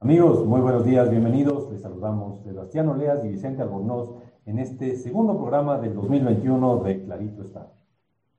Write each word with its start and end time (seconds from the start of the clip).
Amigos, 0.00 0.46
muy 0.46 0.60
buenos 0.60 0.84
días, 0.84 1.10
bienvenidos. 1.10 1.68
Les 1.72 1.82
saludamos 1.82 2.40
Sebastián 2.44 2.88
Oleas 2.88 3.24
y 3.24 3.30
Vicente 3.30 3.62
Albornoz 3.62 4.14
en 4.46 4.60
este 4.60 4.94
segundo 4.94 5.36
programa 5.36 5.76
del 5.78 5.92
2021 5.92 6.84
de 6.84 7.04
Clarito 7.04 7.42
está. 7.42 7.72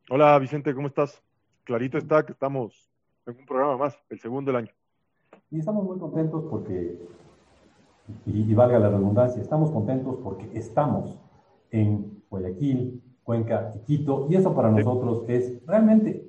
Hola 0.09 0.39
Vicente, 0.39 0.73
¿cómo 0.73 0.87
estás? 0.87 1.21
Clarito 1.65 1.97
está 1.97 2.25
que 2.25 2.31
estamos 2.31 2.89
en 3.25 3.35
un 3.37 3.45
programa 3.45 3.75
más, 3.75 3.99
el 4.09 4.21
segundo 4.21 4.53
del 4.53 4.61
año. 4.61 4.71
Y 5.51 5.59
estamos 5.59 5.83
muy 5.83 5.99
contentos 5.99 6.45
porque, 6.49 6.97
y, 8.25 8.53
valga 8.53 8.79
la 8.79 8.87
redundancia, 8.87 9.41
estamos 9.41 9.69
contentos 9.69 10.15
porque 10.23 10.49
estamos 10.53 11.19
en 11.71 12.23
Guayaquil, 12.29 13.03
Cuenca 13.21 13.73
y 13.75 13.79
Quito, 13.79 14.27
y 14.29 14.35
eso 14.35 14.55
para 14.55 14.71
nosotros 14.71 15.25
es 15.27 15.61
realmente, 15.65 16.25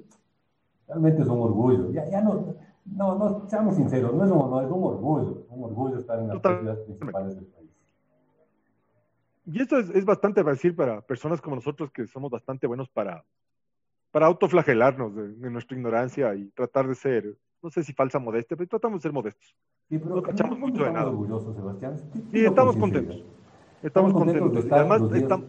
realmente 0.89 1.23
es 1.23 1.29
un 1.29 1.39
orgullo. 1.39 1.93
Ya, 1.93 2.11
ya 2.11 2.21
no, 2.21 2.57
no, 2.97 3.19
no, 3.19 3.49
seamos 3.49 3.77
sinceros, 3.77 4.15
no 4.15 4.25
es 4.25 4.31
un 4.31 4.39
honor, 4.39 4.65
es 4.65 4.71
un 4.71 4.85
orgullo, 4.85 5.47
un 5.49 5.65
orgullo 5.65 5.99
estar 5.99 6.19
en 6.19 6.29
las 6.29 6.41
ciudades 6.41 6.79
principales 6.81 7.35
del 7.37 7.47
país. 7.47 7.71
Y 9.47 9.63
esto 9.63 9.79
es, 9.79 9.91
es 9.91 10.05
bastante 10.05 10.45
fácil 10.45 10.75
para 10.75 11.01
personas 11.01 11.41
como 11.41 11.57
nosotros 11.57 11.91
que 11.91 12.07
somos 12.07 12.31
bastante 12.31 12.67
buenos 12.67 12.89
para, 12.89 13.25
para 14.11 14.27
autoflagelarnos 14.27 15.15
de, 15.15 15.51
nuestra 15.51 15.77
ignorancia 15.77 16.35
y 16.35 16.51
tratar 16.51 16.89
de 16.89 16.95
ser, 16.95 17.37
no 17.63 17.71
sé 17.71 17.83
si 17.83 17.93
falsa 17.93 18.19
modestia, 18.19 18.57
pero 18.57 18.69
tratamos 18.69 19.01
de 19.01 19.03
ser 19.03 19.13
modestos. 19.13 19.55
Sí, 19.89 19.99
pero 19.99 20.17
no 20.17 20.23
cachamos 20.23 20.59
mucho 20.59 20.85
de 20.85 20.93
nada. 20.93 21.09
orgullosos, 21.09 21.55
Sebastián. 21.55 21.97
Sí, 22.31 22.45
estamos 22.45 22.77
contentos. 22.77 23.25
Estamos, 23.83 24.13
contentos. 24.13 24.53
De 24.53 24.61
estar 24.61 24.81
además, 24.81 25.01
los 25.01 25.13
días, 25.13 25.23
estamos... 25.23 25.47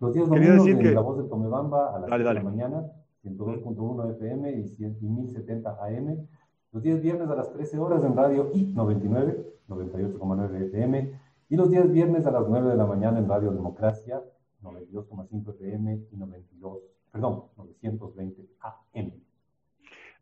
Los 0.00 0.14
días 0.14 0.28
domingos 0.28 0.66
decir 0.66 0.86
en 0.86 0.94
La 0.94 1.00
Voz 1.00 1.18
de 1.18 1.28
Tomebamba 1.28 1.96
a 1.96 2.00
las 2.00 2.10
dale, 2.10 2.24
de 2.24 2.34
la 2.34 2.42
mañana, 2.42 2.82
102.1 3.24 4.10
FM 4.16 4.50
y, 4.52 4.84
1070 5.00 5.70
AM. 5.70 6.28
Los 6.72 6.82
días 6.82 7.02
viernes 7.02 7.28
a 7.28 7.34
las 7.34 7.52
13 7.52 7.78
horas 7.78 8.02
en 8.02 8.16
Radio 8.16 8.50
I99, 8.50 9.44
98,9 9.68 10.66
FM. 10.68 11.20
Y 11.50 11.56
los 11.56 11.70
días 11.70 11.90
viernes 11.90 12.26
a 12.26 12.30
las 12.30 12.48
9 12.48 12.70
de 12.70 12.76
la 12.76 12.86
mañana 12.86 13.18
en 13.18 13.28
Radio 13.28 13.52
Democracia, 13.52 14.22
92,5 14.62 15.54
FM 15.54 16.06
y 16.10 16.16
92 16.16 16.92
perdón, 17.12 17.44
920 17.56 18.48
AM. 18.60 19.12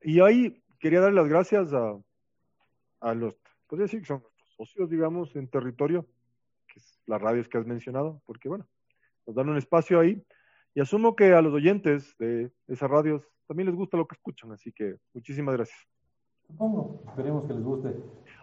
Y 0.02 0.20
ahí 0.20 0.62
quería 0.78 1.00
dar 1.00 1.12
las 1.12 1.28
gracias 1.28 1.72
a, 1.72 1.96
a 3.00 3.14
los, 3.14 3.36
podría 3.66 3.84
decir 3.84 4.00
que 4.00 4.06
son 4.06 4.22
nuestros 4.22 4.54
socios, 4.54 4.90
digamos, 4.90 5.34
en 5.36 5.48
territorio, 5.48 6.06
que 6.66 6.80
es 6.80 7.00
las 7.06 7.20
radios 7.20 7.48
que 7.48 7.58
has 7.58 7.66
mencionado, 7.66 8.20
porque 8.26 8.48
bueno, 8.48 8.66
nos 9.26 9.36
dan 9.36 9.48
un 9.48 9.56
espacio 9.56 10.00
ahí. 10.00 10.22
Y 10.74 10.80
asumo 10.80 11.16
que 11.16 11.32
a 11.32 11.42
los 11.42 11.52
oyentes 11.52 12.16
de 12.18 12.50
esas 12.66 12.90
radios 12.90 13.22
también 13.46 13.68
les 13.68 13.76
gusta 13.76 13.96
lo 13.96 14.06
que 14.06 14.14
escuchan, 14.14 14.52
así 14.52 14.72
que 14.72 14.96
muchísimas 15.14 15.54
gracias. 15.56 15.78
Supongo, 16.50 17.02
esperemos 17.08 17.44
que 17.46 17.54
les 17.54 17.62
guste. 17.62 17.94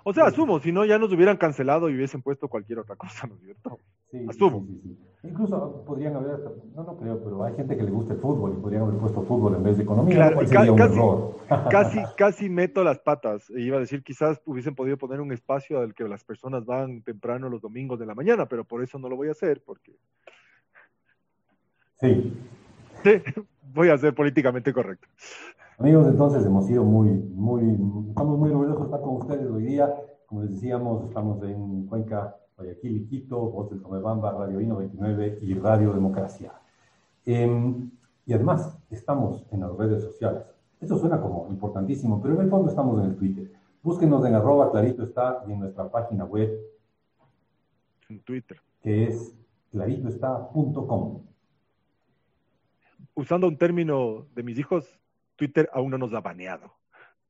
O 0.03 0.13
sea, 0.13 0.25
asumo, 0.25 0.59
si 0.59 0.71
no 0.71 0.85
ya 0.85 0.97
nos 0.97 1.11
hubieran 1.11 1.35
cancelado 1.35 1.89
y 1.89 1.95
hubiesen 1.95 2.21
puesto 2.21 2.47
cualquier 2.47 2.79
otra 2.79 2.95
cosa, 2.95 3.27
¿no 3.27 3.35
es 3.35 3.41
cierto? 3.41 3.79
Sí, 4.09 4.25
asumo. 4.29 4.65
Sí, 4.65 4.79
sí, 4.81 4.97
Incluso 5.23 5.83
podrían 5.85 6.15
haber, 6.15 6.39
no, 6.73 6.83
no 6.83 6.95
creo, 6.97 7.21
pero 7.21 7.43
hay 7.43 7.53
gente 7.55 7.75
que 7.75 7.83
le 7.83 7.91
gusta 7.91 8.13
el 8.13 8.21
fútbol 8.21 8.55
y 8.57 8.61
podrían 8.61 8.83
haber 8.83 8.95
puesto 8.95 9.21
fútbol 9.23 9.55
en 9.55 9.63
vez 9.63 9.75
de 9.75 9.83
economía. 9.83 10.15
Claro, 10.15 10.47
sería 10.47 10.71
un 10.71 10.77
casi, 10.77 10.95
error. 10.95 11.35
casi, 11.69 11.99
casi 12.17 12.49
meto 12.49 12.85
las 12.85 12.99
patas. 12.99 13.49
E 13.49 13.59
iba 13.59 13.75
a 13.75 13.81
decir, 13.81 14.03
quizás 14.03 14.41
hubiesen 14.45 14.75
podido 14.75 14.95
poner 14.95 15.19
un 15.19 15.33
espacio 15.33 15.81
al 15.81 15.93
que 15.93 16.05
las 16.05 16.23
personas 16.23 16.65
van 16.65 17.01
temprano 17.01 17.49
los 17.49 17.61
domingos 17.61 17.99
de 17.99 18.05
la 18.05 18.15
mañana, 18.15 18.45
pero 18.45 18.63
por 18.63 18.81
eso 18.81 18.97
no 18.97 19.09
lo 19.09 19.17
voy 19.17 19.27
a 19.27 19.31
hacer, 19.31 19.61
porque. 19.65 19.97
Sí. 21.99 22.33
Sí, 23.03 23.21
voy 23.73 23.89
a 23.89 23.97
ser 23.97 24.15
políticamente 24.15 24.71
correcto. 24.71 25.05
Amigos, 25.79 26.07
entonces 26.07 26.43
hemos 26.43 26.65
sido 26.65 26.83
muy, 26.83 27.11
muy, 27.11 27.77
estamos 28.09 28.39
muy 28.39 28.49
orgullosos 28.49 28.79
de 28.79 28.85
estar 28.85 28.99
con 28.99 29.17
ustedes 29.17 29.47
hoy 29.47 29.61
día. 29.61 29.93
Como 30.25 30.41
les 30.41 30.49
decíamos, 30.49 31.05
estamos 31.05 31.43
en 31.43 31.85
Cuenca, 31.85 32.35
Guayaquil 32.55 32.97
y 32.97 33.05
Quito, 33.05 33.37
Voz 33.51 33.69
del 33.69 33.83
Comebamba, 33.83 34.31
Radio 34.31 34.59
Hino 34.59 34.77
29 34.77 35.37
y 35.39 35.53
Radio 35.53 35.93
Democracia. 35.93 36.51
Em, 37.27 37.91
y 38.25 38.33
además, 38.33 38.75
estamos 38.89 39.45
en 39.51 39.59
las 39.59 39.71
redes 39.77 40.01
sociales. 40.01 40.47
Esto 40.81 40.97
suena 40.97 41.21
como 41.21 41.47
importantísimo, 41.47 42.19
pero 42.23 42.33
en 42.33 42.41
el 42.41 42.49
fondo 42.49 42.69
estamos 42.69 42.99
en 42.99 43.11
el 43.11 43.15
Twitter. 43.15 43.51
Búsquenos 43.83 44.25
en 44.25 44.33
arroba 44.33 44.71
clarito 44.71 45.03
está 45.03 45.43
y 45.47 45.51
en 45.51 45.59
nuestra 45.59 45.91
página 45.91 46.25
web. 46.25 46.59
En 48.09 48.19
Twitter. 48.21 48.57
Que 48.81 49.03
es 49.09 49.37
claritoestá.com. 49.69 51.21
Usando 53.13 53.47
un 53.47 53.57
término 53.59 54.25
de 54.33 54.41
mis 54.41 54.57
hijos, 54.57 54.99
Twitter 55.37 55.69
aún 55.73 55.91
no 55.91 55.97
nos 55.97 56.13
ha 56.13 56.19
baneado. 56.19 56.73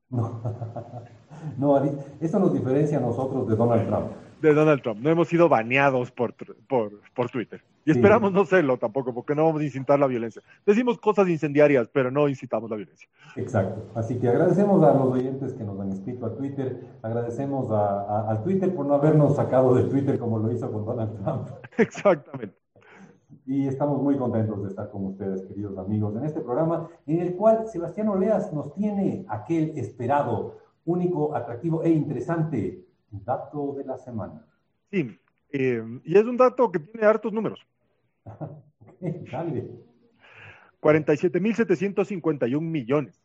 No, 0.10 0.42
no 1.58 1.84
eso 2.22 2.40
nos 2.40 2.54
diferencia 2.54 2.98
a 2.98 3.02
nosotros 3.02 3.48
de 3.48 3.56
Donald 3.56 3.88
Trump. 3.88 4.08
De 4.42 4.54
Donald 4.54 4.82
Trump. 4.82 5.02
No 5.02 5.10
hemos 5.10 5.28
sido 5.28 5.50
baneados 5.50 6.12
por, 6.12 6.34
por, 6.68 7.02
por 7.14 7.30
Twitter. 7.30 7.62
Y 7.84 7.92
esperamos 7.92 8.32
no 8.32 8.46
serlo 8.46 8.78
tampoco, 8.78 9.14
porque 9.14 9.34
no 9.34 9.46
vamos 9.46 9.62
a 9.62 9.64
incitar 9.64 10.00
la 10.00 10.08
violencia. 10.08 10.42
Decimos 10.66 10.98
cosas 11.00 11.28
incendiarias, 11.28 11.90
pero 11.92 12.12
no 12.12 12.28
incitamos 12.28 12.70
la 12.70 12.76
violencia. 12.76 13.08
Exacto. 13.36 13.84
Así 13.96 14.20
que 14.20 14.28
agradecemos 14.28 14.84
a 14.84 14.94
los 14.94 15.14
oyentes 15.14 15.54
que 15.54 15.64
nos 15.64 15.80
han 15.80 15.92
escrito 15.92 16.26
a 16.26 16.36
Twitter. 16.36 16.82
Agradecemos 17.02 17.72
a, 17.72 18.32
a 18.32 18.44
Twitter 18.44 18.74
por 18.76 18.86
no 18.86 18.96
habernos 18.96 19.36
sacado 19.36 19.74
de 19.76 19.84
Twitter 19.86 20.20
como 20.20 20.38
lo 20.38 20.52
hizo 20.52 20.72
con 20.72 20.86
Donald 20.86 21.22
Trump. 21.24 21.48
Exactamente 21.78 22.67
y 23.48 23.66
estamos 23.66 24.04
muy 24.04 24.16
contentos 24.18 24.62
de 24.62 24.68
estar 24.68 24.92
con 24.92 25.06
ustedes, 25.06 25.42
queridos 25.44 25.78
amigos, 25.78 26.14
en 26.18 26.26
este 26.26 26.42
programa 26.42 26.90
en 27.06 27.22
el 27.22 27.34
cual 27.34 27.66
Sebastián 27.68 28.10
Oleas 28.10 28.52
nos 28.52 28.74
tiene 28.74 29.26
aquel 29.30 29.72
esperado, 29.78 30.58
único, 30.84 31.34
atractivo 31.34 31.82
e 31.82 31.90
interesante 31.90 32.86
dato 33.10 33.74
de 33.78 33.86
la 33.86 33.98
semana. 33.98 34.46
Sí, 34.92 35.18
eh, 35.52 35.82
y 36.04 36.18
es 36.18 36.26
un 36.26 36.36
dato 36.36 36.70
que 36.70 36.80
tiene 36.80 37.08
hartos 37.08 37.32
números. 37.32 37.66
Dale. 39.32 39.70
47.751 40.82 42.60
millones. 42.60 43.18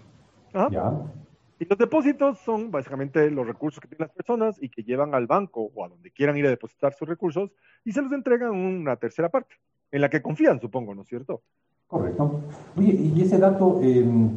Y 1.60 1.66
los 1.66 1.78
depósitos 1.78 2.40
son 2.40 2.72
básicamente 2.72 3.30
los 3.30 3.46
recursos 3.46 3.80
que 3.80 3.88
tienen 3.88 4.08
las 4.08 4.16
personas 4.16 4.58
y 4.60 4.70
que 4.70 4.82
llevan 4.82 5.14
al 5.14 5.28
banco 5.28 5.70
o 5.76 5.86
a 5.86 5.90
donde 5.90 6.10
quieran 6.10 6.36
ir 6.36 6.48
a 6.48 6.50
depositar 6.50 6.96
sus 6.96 7.08
recursos 7.08 7.52
y 7.86 7.92
se 7.92 8.02
los 8.02 8.12
entregan 8.12 8.50
una 8.50 8.96
tercera 8.96 9.30
parte, 9.30 9.56
en 9.92 10.02
la 10.02 10.10
que 10.10 10.24
confían, 10.24 10.60
supongo, 10.60 10.96
¿no 10.96 11.04
es 11.04 11.08
cierto? 11.08 11.44
Correcto. 11.86 12.42
Oye, 12.76 12.94
y 12.94 13.22
ese 13.22 13.38
dato 13.38 13.80
em, 13.84 14.30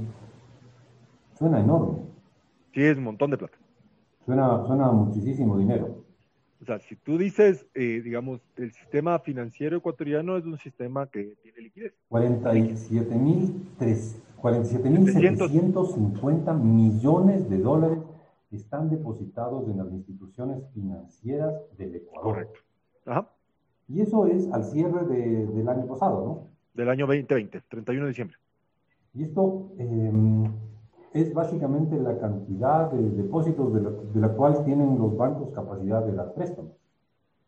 suena 1.38 1.60
enorme. 1.60 2.00
Sí, 2.74 2.82
es 2.82 2.98
un 2.98 3.04
montón 3.04 3.30
de 3.30 3.38
plata. 3.38 3.56
Suena, 4.26 4.66
suena 4.66 4.90
muchísimo 4.90 5.56
dinero. 5.56 6.04
O 6.60 6.66
sea, 6.66 6.78
si 6.78 6.96
tú 6.96 7.16
dices, 7.16 7.66
eh, 7.74 8.00
digamos, 8.02 8.40
el 8.56 8.72
sistema 8.72 9.18
financiero 9.18 9.76
ecuatoriano 9.76 10.36
es 10.36 10.44
un 10.44 10.58
sistema 10.58 11.06
que 11.06 11.36
tiene 11.42 11.60
liquidez. 11.60 11.94
47.750 14.44 16.60
millones 16.60 17.48
de 17.48 17.58
dólares 17.58 17.98
están 18.50 18.90
depositados 18.90 19.66
en 19.70 19.78
las 19.78 19.90
instituciones 19.90 20.62
financieras 20.74 21.54
del 21.78 21.94
Ecuador. 21.94 22.34
Correcto. 22.34 22.60
Ajá. 23.06 23.30
Y 23.88 24.02
eso 24.02 24.26
es 24.26 24.52
al 24.52 24.64
cierre 24.64 25.06
del 25.06 25.66
año 25.66 25.86
pasado, 25.86 26.26
¿no? 26.26 26.48
Del 26.74 26.90
año 26.90 27.06
2020, 27.06 27.62
31 27.68 28.04
de 28.04 28.08
diciembre. 28.08 28.36
Y 29.14 29.24
esto 29.24 29.72
em, 29.78 30.52
es 31.14 31.32
básicamente 31.32 31.98
la 31.98 32.18
cantidad 32.18 32.90
de 32.90 33.22
depósitos 33.22 33.72
de 33.72 33.80
la, 34.20 34.28
cual 34.28 34.62
tienen 34.66 34.98
los 34.98 35.16
bancos 35.16 35.54
capacidad 35.54 36.04
de 36.04 36.12
dar 36.12 36.34
préstamos. 36.34 36.72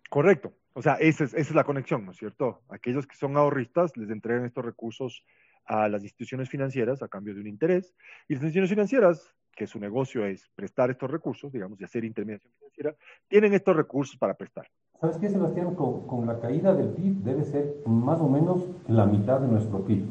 Correcto. 0.09 0.55
O 0.73 0.81
sea, 0.81 0.95
esa 0.95 1.25
es, 1.25 1.35
esa 1.35 1.51
es 1.51 1.55
la 1.55 1.65
conexión, 1.65 2.07
¿no 2.07 2.13
es 2.13 2.17
cierto? 2.17 2.63
Aquellos 2.71 3.07
que 3.07 3.17
son 3.17 3.37
ahorristas 3.37 3.95
les 3.99 4.09
entregan 4.09 4.47
estos 4.47 4.65
recursos 4.65 5.23
a 5.67 5.89
las 5.89 6.03
instituciones 6.03 6.49
financieras 6.49 7.03
a 7.03 7.09
cambio 7.09 7.35
de 7.35 7.41
un 7.41 7.47
interés. 7.47 7.95
Y 8.29 8.35
las 8.35 8.43
instituciones 8.43 8.71
financieras, 8.71 9.35
que 9.53 9.67
su 9.67 9.81
negocio 9.81 10.27
es 10.27 10.49
prestar 10.55 10.91
estos 10.91 11.11
recursos, 11.11 11.53
digamos, 11.53 11.81
y 11.81 11.85
hacer 11.85 12.05
intermediación 12.05 12.53
financiera, 12.59 12.97
tienen 13.29 13.55
estos 13.55 13.75
recursos 13.77 14.17
para 14.17 14.35
prestar. 14.35 14.67
¿Sabes 15.01 15.19
qué, 15.19 15.29
Sebastián? 15.29 15.75
Con, 15.75 16.27
la 16.27 16.41
caída 16.41 16.75
del 16.75 16.89
PIB 16.91 17.23
debe 17.23 17.45
ser 17.45 17.77
más 17.87 18.21
o 18.21 18.29
menos 18.29 18.69
la 18.89 19.07
mitad 19.07 19.41
de 19.41 19.49
nuestro 19.49 19.85
PIB. 19.85 20.05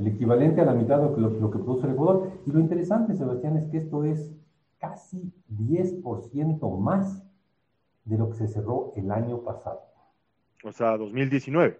El 0.00 0.06
equivalente 0.08 0.60
a 0.60 0.64
la 0.64 0.74
mitad 0.74 0.98
de 0.98 1.20
lo, 1.20 1.30
lo, 1.30 1.50
que 1.50 1.58
produce 1.58 1.86
el 1.86 1.92
Ecuador. 1.92 2.32
Y 2.44 2.50
lo 2.50 2.58
interesante, 2.58 3.14
Sebastián, 3.14 3.56
es 3.56 3.66
que 3.70 3.78
esto 3.78 4.04
es 4.04 4.34
casi 4.78 5.32
10% 5.48 6.78
más 6.78 7.24
de 8.04 8.18
lo 8.18 8.30
que 8.30 8.36
se 8.36 8.48
cerró 8.48 8.92
el 8.96 9.10
año 9.10 9.42
pasado. 9.42 9.80
O 10.64 10.72
sea, 10.72 10.96
2019. 10.96 11.78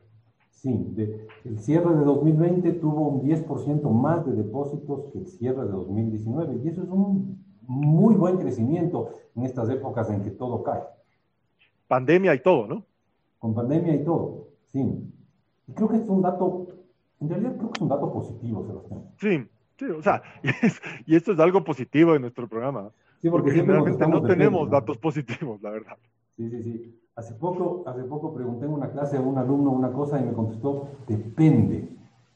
Sí, 0.57 0.97
el 1.45 1.59
cierre 1.59 1.95
de 1.95 2.05
2020 2.05 2.73
tuvo 2.73 3.09
un 3.09 3.23
10% 3.23 3.91
más 3.91 4.25
de 4.25 4.33
depósitos 4.33 5.13
que 5.13 5.19
el 5.19 5.27
cierre 5.27 5.67
de 5.67 5.71
2019 5.71 6.61
y 6.65 6.69
eso 6.69 6.83
es 6.83 6.89
un 6.89 7.45
muy 7.61 8.15
buen 8.15 8.39
crecimiento 8.39 9.11
en 9.37 9.45
estas 9.45 9.69
épocas 9.69 10.09
en 10.11 10.23
que 10.23 10.31
todo 10.31 10.63
cae. 10.63 10.83
Pandemia 11.87 12.35
y 12.35 12.41
todo, 12.41 12.67
¿no? 12.67 12.85
Con 13.39 13.55
pandemia 13.55 13.95
y 13.95 14.05
todo, 14.05 14.49
sí. 14.73 14.81
Y 15.69 15.73
creo 15.73 15.89
que 15.89 15.97
es 15.97 16.09
un 16.09 16.23
dato, 16.23 16.69
en 17.21 17.29
realidad 17.29 17.57
creo 17.59 17.71
que 17.71 17.77
es 17.77 17.83
un 17.83 17.89
dato 17.91 18.11
positivo, 18.11 18.65
Sebastián. 18.67 19.03
Sí, 19.21 19.47
sí, 19.79 19.85
o 19.91 20.03
sea, 20.03 20.23
y, 21.07 21.15
esto 21.15 21.33
es 21.33 21.39
algo 21.39 21.63
positivo 21.65 22.15
en 22.15 22.23
nuestro 22.23 22.49
programa. 22.49 22.91
Sí, 23.21 23.29
porque, 23.29 23.51
generalmente 23.51 24.09
no 24.09 24.23
tenemos 24.23 24.71
datos 24.71 24.97
positivos, 24.97 25.61
la 25.61 25.71
verdad. 25.71 25.99
Sí, 26.39 26.49
sí, 26.49 26.63
sí. 26.63 27.01
Hace 27.17 27.35
poco, 27.35 27.83
hace 27.87 28.03
poco 28.05 28.35
pregunté 28.35 28.67
en 28.67 28.73
una 28.73 28.91
clase 28.91 29.17
a 29.17 29.21
un 29.23 29.39
alumno 29.39 29.71
una 29.71 29.91
cosa 29.91 30.21
y 30.21 30.25
me 30.25 30.35
contestó, 30.35 30.89
depende. 31.09 31.89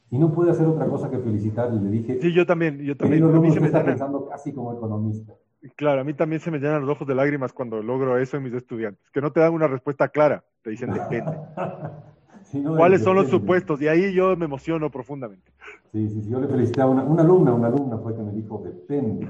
Y 0.09 0.17
no 0.17 0.33
pude 0.33 0.49
hacer 0.49 0.65
otra 0.65 0.87
cosa 0.87 1.09
que 1.09 1.19
felicitarle. 1.19 1.79
Le 1.79 1.89
dije. 1.89 2.19
Sí, 2.19 2.33
yo 2.33 2.47
también, 2.47 2.79
yo 2.79 2.97
también. 2.97 3.23
A 3.23 3.39
mí 3.39 3.51
se 3.51 3.59
me 3.59 3.67
está 3.67 3.85
pensando 3.85 4.27
casi 4.27 4.51
como 4.51 4.73
economista. 4.73 5.33
Claro, 5.75 6.01
a 6.01 6.03
mí 6.03 6.15
también 6.15 6.41
se 6.41 6.49
me 6.49 6.57
llenan 6.57 6.81
los 6.81 6.89
ojos 6.89 7.07
de 7.07 7.13
lágrimas 7.13 7.53
cuando 7.53 7.83
logro 7.83 8.17
eso 8.17 8.37
en 8.37 8.43
mis 8.43 8.53
estudiantes, 8.53 9.07
que 9.11 9.21
no 9.21 9.31
te 9.31 9.39
dan 9.39 9.53
una 9.53 9.67
respuesta 9.67 10.07
clara, 10.09 10.43
te 10.63 10.71
dicen 10.71 10.91
depende. 10.91 11.37
¿Cuáles 12.75 13.03
son 13.03 13.15
los 13.15 13.27
supuestos? 13.27 13.79
Y 13.81 13.87
ahí 13.87 14.11
yo 14.13 14.35
me 14.35 14.45
emociono 14.45 14.89
profundamente. 14.89 15.51
Sí, 15.91 16.09
sí, 16.09 16.21
sí, 16.23 16.29
yo 16.31 16.39
le 16.39 16.47
felicité 16.47 16.81
a 16.81 16.87
una, 16.87 17.03
una 17.03 17.21
alumna, 17.21 17.53
una 17.53 17.67
alumna 17.67 17.99
fue 17.99 18.15
que 18.15 18.23
me 18.23 18.31
dijo 18.31 18.63
depende. 18.65 19.27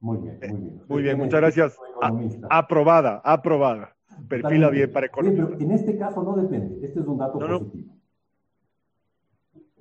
Muy 0.00 0.18
bien, 0.18 0.38
muy 0.50 0.60
bien. 0.60 0.82
Muy 0.86 1.02
bien, 1.02 1.16
muchas 1.16 1.40
gracias. 1.40 1.78
aprobada, 2.50 3.22
aprobada. 3.24 3.96
Perfila 4.28 4.70
bien 4.70 4.92
para 4.92 5.06
economía. 5.06 5.46
pero 5.46 5.60
en 5.60 5.70
este 5.72 5.96
caso 5.96 6.22
no 6.22 6.36
depende, 6.36 6.84
este 6.84 7.00
es 7.00 7.06
un 7.06 7.18
dato 7.18 7.38
positivo. 7.38 7.92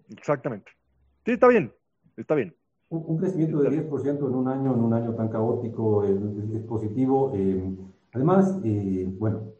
Exactamente. 0.10 0.72
Sí, 1.26 1.32
está 1.32 1.48
bien, 1.48 1.72
está 2.18 2.36
bien. 2.36 2.56
Un, 2.90 3.18
crecimiento 3.18 3.62
de 3.62 3.90
10% 3.90 4.18
en 4.18 4.36
un 4.36 4.48
año, 4.50 4.74
en 4.74 4.82
un 4.82 4.94
año 4.94 5.16
tan 5.16 5.30
caótico, 5.30 6.04
es, 6.04 6.20
positivo. 6.68 7.32
Eh, 7.34 7.74
además, 8.12 8.60
eh, 8.66 9.08
bueno, 9.18 9.54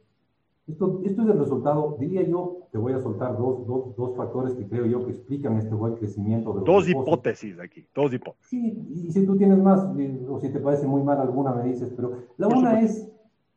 esto, 0.68 1.02
esto 1.06 1.22
es 1.22 1.30
el 1.30 1.40
resultado, 1.40 1.96
diría 1.98 2.24
yo, 2.24 2.68
te 2.72 2.78
voy 2.78 2.94
a 2.94 3.00
soltar 3.00 3.38
dos, 3.38 3.66
dos, 3.66 3.96
dos 3.96 4.16
factores 4.16 4.54
que 4.54 4.68
creo 4.68 4.86
yo 4.86 5.06
que 5.06 5.12
explican 5.12 5.58
este 5.58 5.74
buen 5.74 5.96
crecimiento. 5.96 6.54
De 6.54 6.62
dos 6.66 6.90
hipótesis 6.90 7.58
aquí, 7.60 7.86
dos 7.96 8.14
hipótesis. 8.14 8.50
Sí, 8.50 8.86
y 8.90 9.12
si 9.12 9.26
tú 9.26 9.38
tienes 9.38 9.60
más, 9.60 9.88
eh, 9.98 10.26
o 10.30 10.40
si 10.40 10.50
te 10.50 10.60
parece 10.60 10.86
muy 10.86 11.02
mal 11.02 11.20
alguna, 11.20 11.54
me 11.54 11.64
dices, 11.64 11.92
pero 11.96 12.18
la 12.38 12.48
una 12.48 12.82
es 12.82 13.10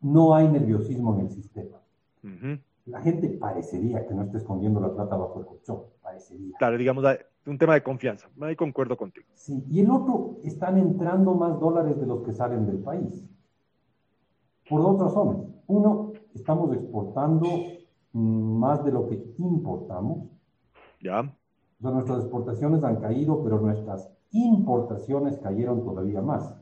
no 0.05 0.35
hay 0.35 0.47
nerviosismo 0.49 1.15
en 1.15 1.27
el 1.27 1.31
sistema. 1.31 1.79
La 2.87 3.01
gente 3.01 3.29
parecería 3.31 4.07
que 4.07 4.15
no 4.15 4.23
está 4.23 4.39
escondiendo 4.39 4.79
la 4.79 4.95
plata 4.95 5.17
bajo 5.17 5.41
el 5.41 5.47
colchón, 5.47 5.81
parecería. 6.03 6.57
Claro, 6.59 6.77
digamos, 6.77 7.05
un 7.47 7.59
tema 7.59 7.75
de 7.75 7.83
confianza, 7.83 8.29
ahí 8.41 8.55
concuerdo 8.55 8.97
contigo. 8.97 9.27
Sí, 9.35 9.65
y 9.71 9.81
el 9.81 9.91
otro, 9.91 10.37
están 10.45 10.77
entrando 10.77 11.35
más 11.35 11.59
dólares 11.59 11.99
de 11.99 12.07
los 12.07 12.23
que 12.23 12.33
salen 12.33 12.67
del 12.67 12.79
país. 12.79 13.25
Por 14.69 14.83
dos 14.83 15.01
razones. 15.01 15.47
Uno, 15.67 16.13
estamos 16.35 16.75
exportando 16.75 17.47
más 18.13 18.85
de 18.85 18.93
lo 18.93 19.09
que 19.09 19.35
importamos. 19.39 20.29
Ya. 21.01 21.21
O 21.21 21.83
sea, 21.83 21.91
nuestras 21.91 22.21
exportaciones 22.21 22.85
han 22.85 22.97
caído, 22.97 23.43
pero 23.43 23.59
nuestras 23.59 24.11
importaciones 24.33 25.39
cayeron 25.39 25.83
todavía 25.83 26.21
más. 26.21 26.55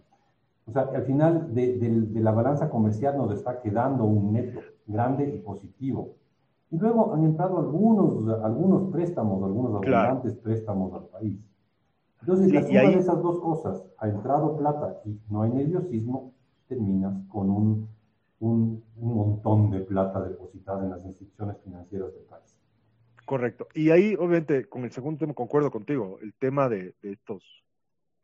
O 0.67 0.73
sea, 0.73 0.83
al 0.83 1.05
final 1.05 1.53
de, 1.55 2.09
la 2.15 2.31
balanza 2.31 2.71
comercial 2.71 3.17
nos 3.17 3.33
está 3.33 3.61
quedando 3.61 4.05
un 4.05 4.33
neto 4.33 4.61
grande 4.87 5.29
y 5.29 5.39
positivo. 5.39 6.15
Y 6.71 6.79
luego 6.79 7.13
han 7.13 7.25
entrado 7.25 7.59
algunos, 7.59 8.27
algunos 8.43 8.91
préstamos, 8.91 9.43
algunos 9.43 9.75
abundantes 9.75 10.35
préstamos 10.35 10.93
al 10.95 11.07
país. 11.09 11.39
Entonces, 12.21 12.53
la 12.53 12.63
suma 12.63 12.81
de 12.83 12.99
esas 12.99 13.21
dos 13.21 13.41
cosas, 13.41 13.85
ha 13.99 14.09
entrado 14.09 14.57
plata 14.57 15.01
y 15.05 15.19
no 15.29 15.43
hay 15.43 15.51
nerviosismo, 15.51 16.33
terminas 16.69 17.15
con 17.29 17.51
un, 17.51 17.89
un, 18.39 18.83
montón 18.97 19.71
de 19.71 19.81
plata 19.81 20.23
depositada 20.23 20.85
en 20.85 20.91
las 20.91 21.05
instituciones 21.05 21.59
financieras 21.65 22.15
del 22.15 22.23
país. 22.23 22.57
Correcto. 23.27 23.67
Y 23.75 23.91
ahí, 23.91 24.15
obviamente, 24.15 24.69
con 24.69 24.85
el 24.85 24.93
segundo 24.93 25.19
tema 25.19 25.35
concuerdo 25.35 25.71
contigo, 25.71 26.19
el 26.23 26.33
tema 26.35 26.69
de, 26.69 26.95
de 27.03 27.13
estos 27.13 27.62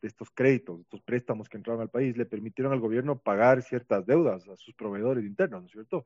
estos 0.02 0.30
créditos, 0.30 0.80
estos 0.80 1.00
préstamos 1.02 1.48
que 1.48 1.56
entraron 1.56 1.82
al 1.82 1.88
país, 1.88 2.16
le 2.16 2.26
permitieron 2.26 2.72
al 2.72 2.80
gobierno 2.80 3.18
pagar 3.18 3.62
ciertas 3.62 4.06
deudas 4.06 4.48
a 4.48 4.56
sus 4.56 4.74
proveedores 4.74 5.24
internos, 5.24 5.62
¿no 5.62 5.66
es 5.66 5.72
cierto? 5.72 6.04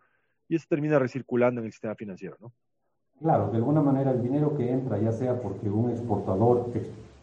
Y 0.49 0.57
eso 0.57 0.67
termina 0.69 0.99
recirculando 0.99 1.61
en 1.61 1.67
el 1.67 1.73
sistema 1.73 1.95
financiero, 1.95 2.37
¿no? 2.41 2.53
Claro, 3.21 3.51
de 3.51 3.59
alguna 3.59 3.83
manera 3.83 4.11
el 4.11 4.23
dinero 4.23 4.57
que 4.57 4.71
entra, 4.71 4.99
ya 4.99 5.13
sea 5.13 5.41
porque 5.41 5.69
un 5.71 5.91
exportador, 5.91 6.73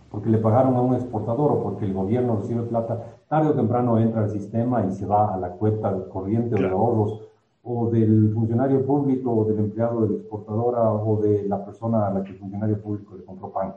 porque 0.09 0.29
le 0.29 0.37
pagaron 0.37 0.75
a 0.75 0.81
un 0.81 0.95
exportador 0.95 1.51
o 1.51 1.63
porque 1.63 1.85
el 1.85 1.93
gobierno 1.93 2.37
recibe 2.37 2.61
plata, 2.63 3.17
tarde 3.27 3.49
o 3.49 3.53
temprano 3.53 3.99
entra 3.99 4.23
al 4.23 4.29
sistema 4.29 4.85
y 4.85 4.93
se 4.93 5.05
va 5.05 5.33
a 5.33 5.37
la 5.37 5.49
cuenta 5.49 5.93
corriente 6.09 6.55
de 6.55 6.69
ahorros 6.69 7.27
o 7.63 7.89
del 7.89 8.31
funcionario 8.33 8.85
público 8.85 9.31
o 9.31 9.45
del 9.45 9.59
empleado 9.59 10.01
de 10.01 10.09
la 10.09 10.15
exportadora 10.19 10.89
o 10.89 11.21
de 11.21 11.43
la 11.43 11.65
persona 11.65 12.07
a 12.07 12.13
la 12.13 12.23
que 12.23 12.31
el 12.31 12.37
funcionario 12.37 12.81
público 12.81 13.15
le 13.17 13.25
compró 13.25 13.51
pan. 13.51 13.75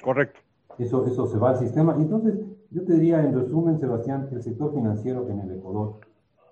Correcto 0.00 0.47
eso, 0.84 1.06
eso 1.06 1.26
se 1.26 1.38
va 1.38 1.50
al 1.50 1.58
sistema. 1.58 1.94
Entonces, 1.96 2.38
yo 2.70 2.84
te 2.84 2.94
diría 2.94 3.22
en 3.22 3.34
resumen, 3.34 3.78
Sebastián, 3.78 4.28
que 4.28 4.36
el 4.36 4.42
sector 4.42 4.72
financiero 4.74 5.28
en 5.28 5.40
el 5.40 5.52
Ecuador 5.52 6.00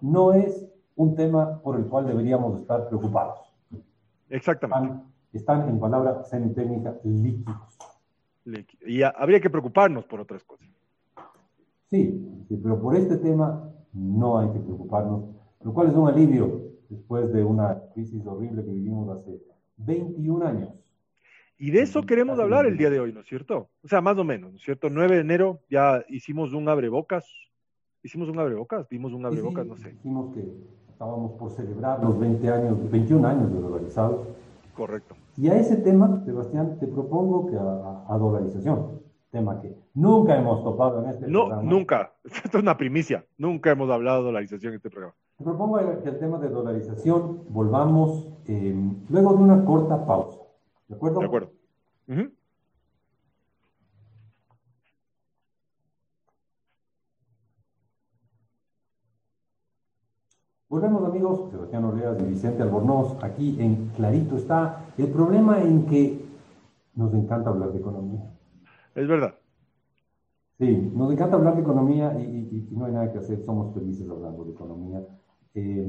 no 0.01 0.33
es 0.33 0.67
un 0.97 1.15
tema 1.15 1.61
por 1.63 1.79
el 1.79 1.87
cual 1.87 2.07
deberíamos 2.07 2.61
estar 2.61 2.89
preocupados. 2.89 3.39
Exactamente. 4.31 5.05
Están, 5.33 5.69
en 5.69 5.79
palabra 5.79 6.25
semi-técnica, 6.25 6.97
líquidos. 7.05 7.79
Y 8.87 9.03
habría 9.03 9.41
que 9.41 9.51
preocuparnos 9.51 10.07
por 10.07 10.21
otras 10.21 10.43
cosas. 10.45 10.67
Sí, 11.91 12.45
sí, 12.49 12.57
pero 12.57 12.81
por 12.81 12.97
este 12.97 13.19
tema 13.19 13.71
no 13.93 14.39
hay 14.39 14.51
que 14.51 14.61
preocuparnos, 14.61 15.25
lo 15.63 15.75
cual 15.75 15.89
es 15.89 15.95
un 15.95 16.09
alivio 16.09 16.63
después 16.89 17.33
de 17.33 17.45
una 17.45 17.81
crisis 17.93 18.25
horrible 18.27 18.65
que 18.65 18.71
vivimos 18.71 19.09
hace 19.17 19.43
21 19.79 20.47
años. 20.47 20.71
Y 21.59 21.71
de 21.71 21.81
eso 21.81 22.03
queremos 22.03 22.39
hablar 22.39 22.67
el 22.67 22.77
día 22.77 22.91
de 22.91 23.01
hoy, 23.01 23.13
¿no 23.13 23.21
es 23.21 23.27
cierto? 23.27 23.71
O 23.83 23.89
sea, 23.89 24.03
más 24.03 24.19
o 24.19 24.25
menos, 24.25 24.51
¿no 24.51 24.59
es 24.59 24.63
cierto? 24.63 24.91
9 24.91 25.15
de 25.15 25.21
enero 25.23 25.61
ya 25.71 26.05
hicimos 26.09 26.53
un 26.53 26.69
abrebocas. 26.69 27.27
Hicimos 28.03 28.29
un 28.29 28.39
abrebocas, 28.39 28.89
dimos 28.89 29.13
un 29.13 29.25
abrebocas, 29.25 29.67
no 29.67 29.77
sé. 29.77 29.91
Dijimos 29.91 30.35
que 30.35 30.47
estábamos 30.89 31.33
por 31.33 31.51
celebrar 31.51 32.03
los 32.03 32.19
20 32.19 32.51
años, 32.51 32.91
21 32.91 33.27
años 33.27 33.53
de 33.53 33.59
dolarizados. 33.59 34.29
Correcto. 34.75 35.17
Y 35.37 35.49
a 35.49 35.59
ese 35.59 35.77
tema, 35.77 36.23
Sebastián, 36.25 36.79
te 36.79 36.87
propongo 36.87 37.47
que 37.47 37.57
a, 37.57 38.19
dolarización, 38.19 39.01
tema 39.31 39.61
que 39.61 39.75
nunca 39.95 40.37
hemos 40.37 40.63
topado 40.63 41.03
en 41.03 41.11
este 41.11 41.27
programa. 41.27 41.63
No, 41.63 41.69
nunca. 41.69 42.13
Esto 42.25 42.59
es 42.59 42.63
una 42.63 42.77
primicia. 42.77 43.25
Nunca 43.39 43.71
hemos 43.71 43.91
hablado 43.91 44.19
de 44.19 44.25
dolarización 44.27 44.75
en 44.75 44.77
este 44.77 44.91
programa. 44.91 45.15
Te 45.39 45.45
propongo 45.45 45.79
que 46.03 46.09
el 46.09 46.19
tema 46.19 46.39
de 46.39 46.49
dolarización 46.49 47.45
volvamos 47.49 48.29
eh, 48.47 48.75
luego 49.09 49.35
de 49.35 49.43
una 49.43 49.65
corta 49.65 50.07
pausa. 50.07 50.46
¿De 50.89 50.95
acuerdo? 50.95 51.21
De 51.21 51.27
acuerdo. 51.27 51.53
Volvemos 60.69 61.05
amigos, 61.05 61.51
Sebastián 61.51 61.85
Orleas 61.85 62.21
y 62.21 62.25
Vicente 62.25 62.63
Albornoz, 62.63 63.17
aquí 63.23 63.57
en 63.61 63.89
Clarito 63.97 64.37
está 64.37 64.85
el 64.99 65.09
problema 65.09 65.63
en 65.63 65.87
que 65.87 66.25
nos 66.95 67.15
encanta 67.15 67.51
hablar 67.51 67.73
de 67.73 67.79
economía. 67.79 68.21
Es 68.95 69.07
verdad. 69.07 69.35
Sí, 70.59 70.91
nos 70.95 71.13
encanta 71.13 71.37
hablar 71.37 71.55
de 71.55 71.63
economía 71.63 72.19
y, 72.19 72.69
no 72.73 72.87
hay 72.87 72.93
nada 72.93 73.13
que 73.13 73.19
hacer, 73.19 73.43
somos 73.45 73.75
felices 73.75 74.09
hablando 74.11 74.45
de 74.45 74.53
economía. 74.53 75.01
Eh, 75.55 75.89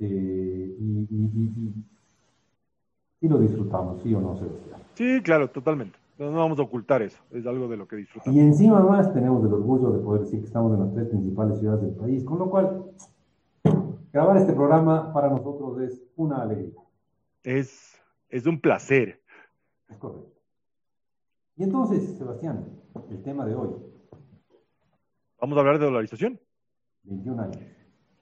eh, 0.00 0.76
y, 0.78 1.08
y 1.10 1.74
lo 3.28 3.38
disfrutamos, 3.38 4.02
¿sí 4.02 4.14
o 4.14 4.20
no, 4.20 4.36
Sebastián? 4.36 4.80
Sí, 4.94 5.20
claro, 5.22 5.48
totalmente. 5.50 5.98
No, 6.18 6.32
vamos 6.32 6.58
a 6.58 6.62
ocultar 6.62 7.00
eso, 7.00 7.18
es 7.30 7.46
algo 7.46 7.66
de 7.68 7.78
lo 7.78 7.88
que 7.88 7.96
disfrutamos. 7.96 8.36
Y 8.36 8.40
encima 8.40 8.80
más 8.80 9.12
tenemos 9.14 9.44
el 9.44 9.52
orgullo 9.54 9.90
de 9.90 10.00
poder 10.00 10.22
decir 10.22 10.40
que 10.40 10.46
estamos 10.46 10.74
en 10.74 10.80
las 10.80 10.92
tres 10.92 11.08
principales 11.08 11.58
ciudades 11.58 11.82
del 11.82 11.94
país, 11.94 12.24
con 12.24 12.38
lo 12.38 12.50
cual 12.50 12.84
grabar 14.12 14.36
este 14.36 14.52
programa 14.52 15.12
para 15.14 15.30
nosotros 15.30 15.80
es 15.80 16.02
una 16.16 16.42
alegría. 16.42 16.78
Es, 17.42 17.98
es 18.28 18.46
un 18.46 18.60
placer. 18.60 19.22
Es 19.88 19.96
correcto. 19.96 20.40
Y 21.56 21.64
entonces, 21.64 22.16
Sebastián, 22.16 22.66
el 23.10 23.22
tema 23.22 23.46
de 23.46 23.54
hoy. 23.54 23.70
Vamos 25.40 25.56
a 25.56 25.60
hablar 25.60 25.78
de 25.78 25.86
dolarización. 25.86 26.38
21 27.04 27.42
años. 27.42 27.58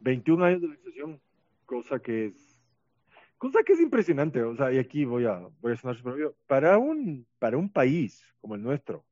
21 0.00 0.44
años 0.44 0.60
de 0.60 0.66
dolarización. 0.68 1.20
Cosa 1.66 1.98
que 1.98 2.26
es, 2.26 2.47
cosa 3.38 3.62
que 3.62 3.72
es 3.72 3.80
impresionante, 3.80 4.42
o 4.42 4.54
sea, 4.56 4.72
y 4.72 4.78
aquí 4.78 5.04
voy 5.04 5.24
a, 5.24 5.48
voy 5.60 5.72
a 5.72 5.76
sonar 5.76 5.96
super 5.96 6.34
Para 6.46 6.76
un, 6.76 7.26
para 7.38 7.56
un 7.56 7.70
país 7.70 8.22
como 8.40 8.56
el 8.56 8.62
nuestro, 8.62 9.04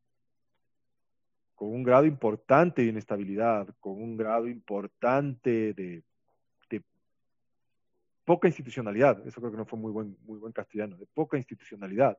con 1.55 1.69
un 1.69 1.83
grado 1.83 2.05
importante 2.05 2.83
de 2.83 2.89
inestabilidad, 2.89 3.69
con 3.81 4.03
un 4.03 4.17
grado 4.17 4.49
importante 4.49 5.73
de, 5.73 6.03
de, 6.69 6.83
poca 8.25 8.49
institucionalidad, 8.49 9.25
eso 9.27 9.41
creo 9.41 9.53
que 9.53 9.57
no 9.57 9.65
fue 9.65 9.79
muy 9.79 9.93
buen, 9.93 10.17
muy 10.25 10.39
buen 10.39 10.53
castellano, 10.53 10.97
de 10.97 11.07
poca 11.07 11.37
institucionalidad. 11.37 12.19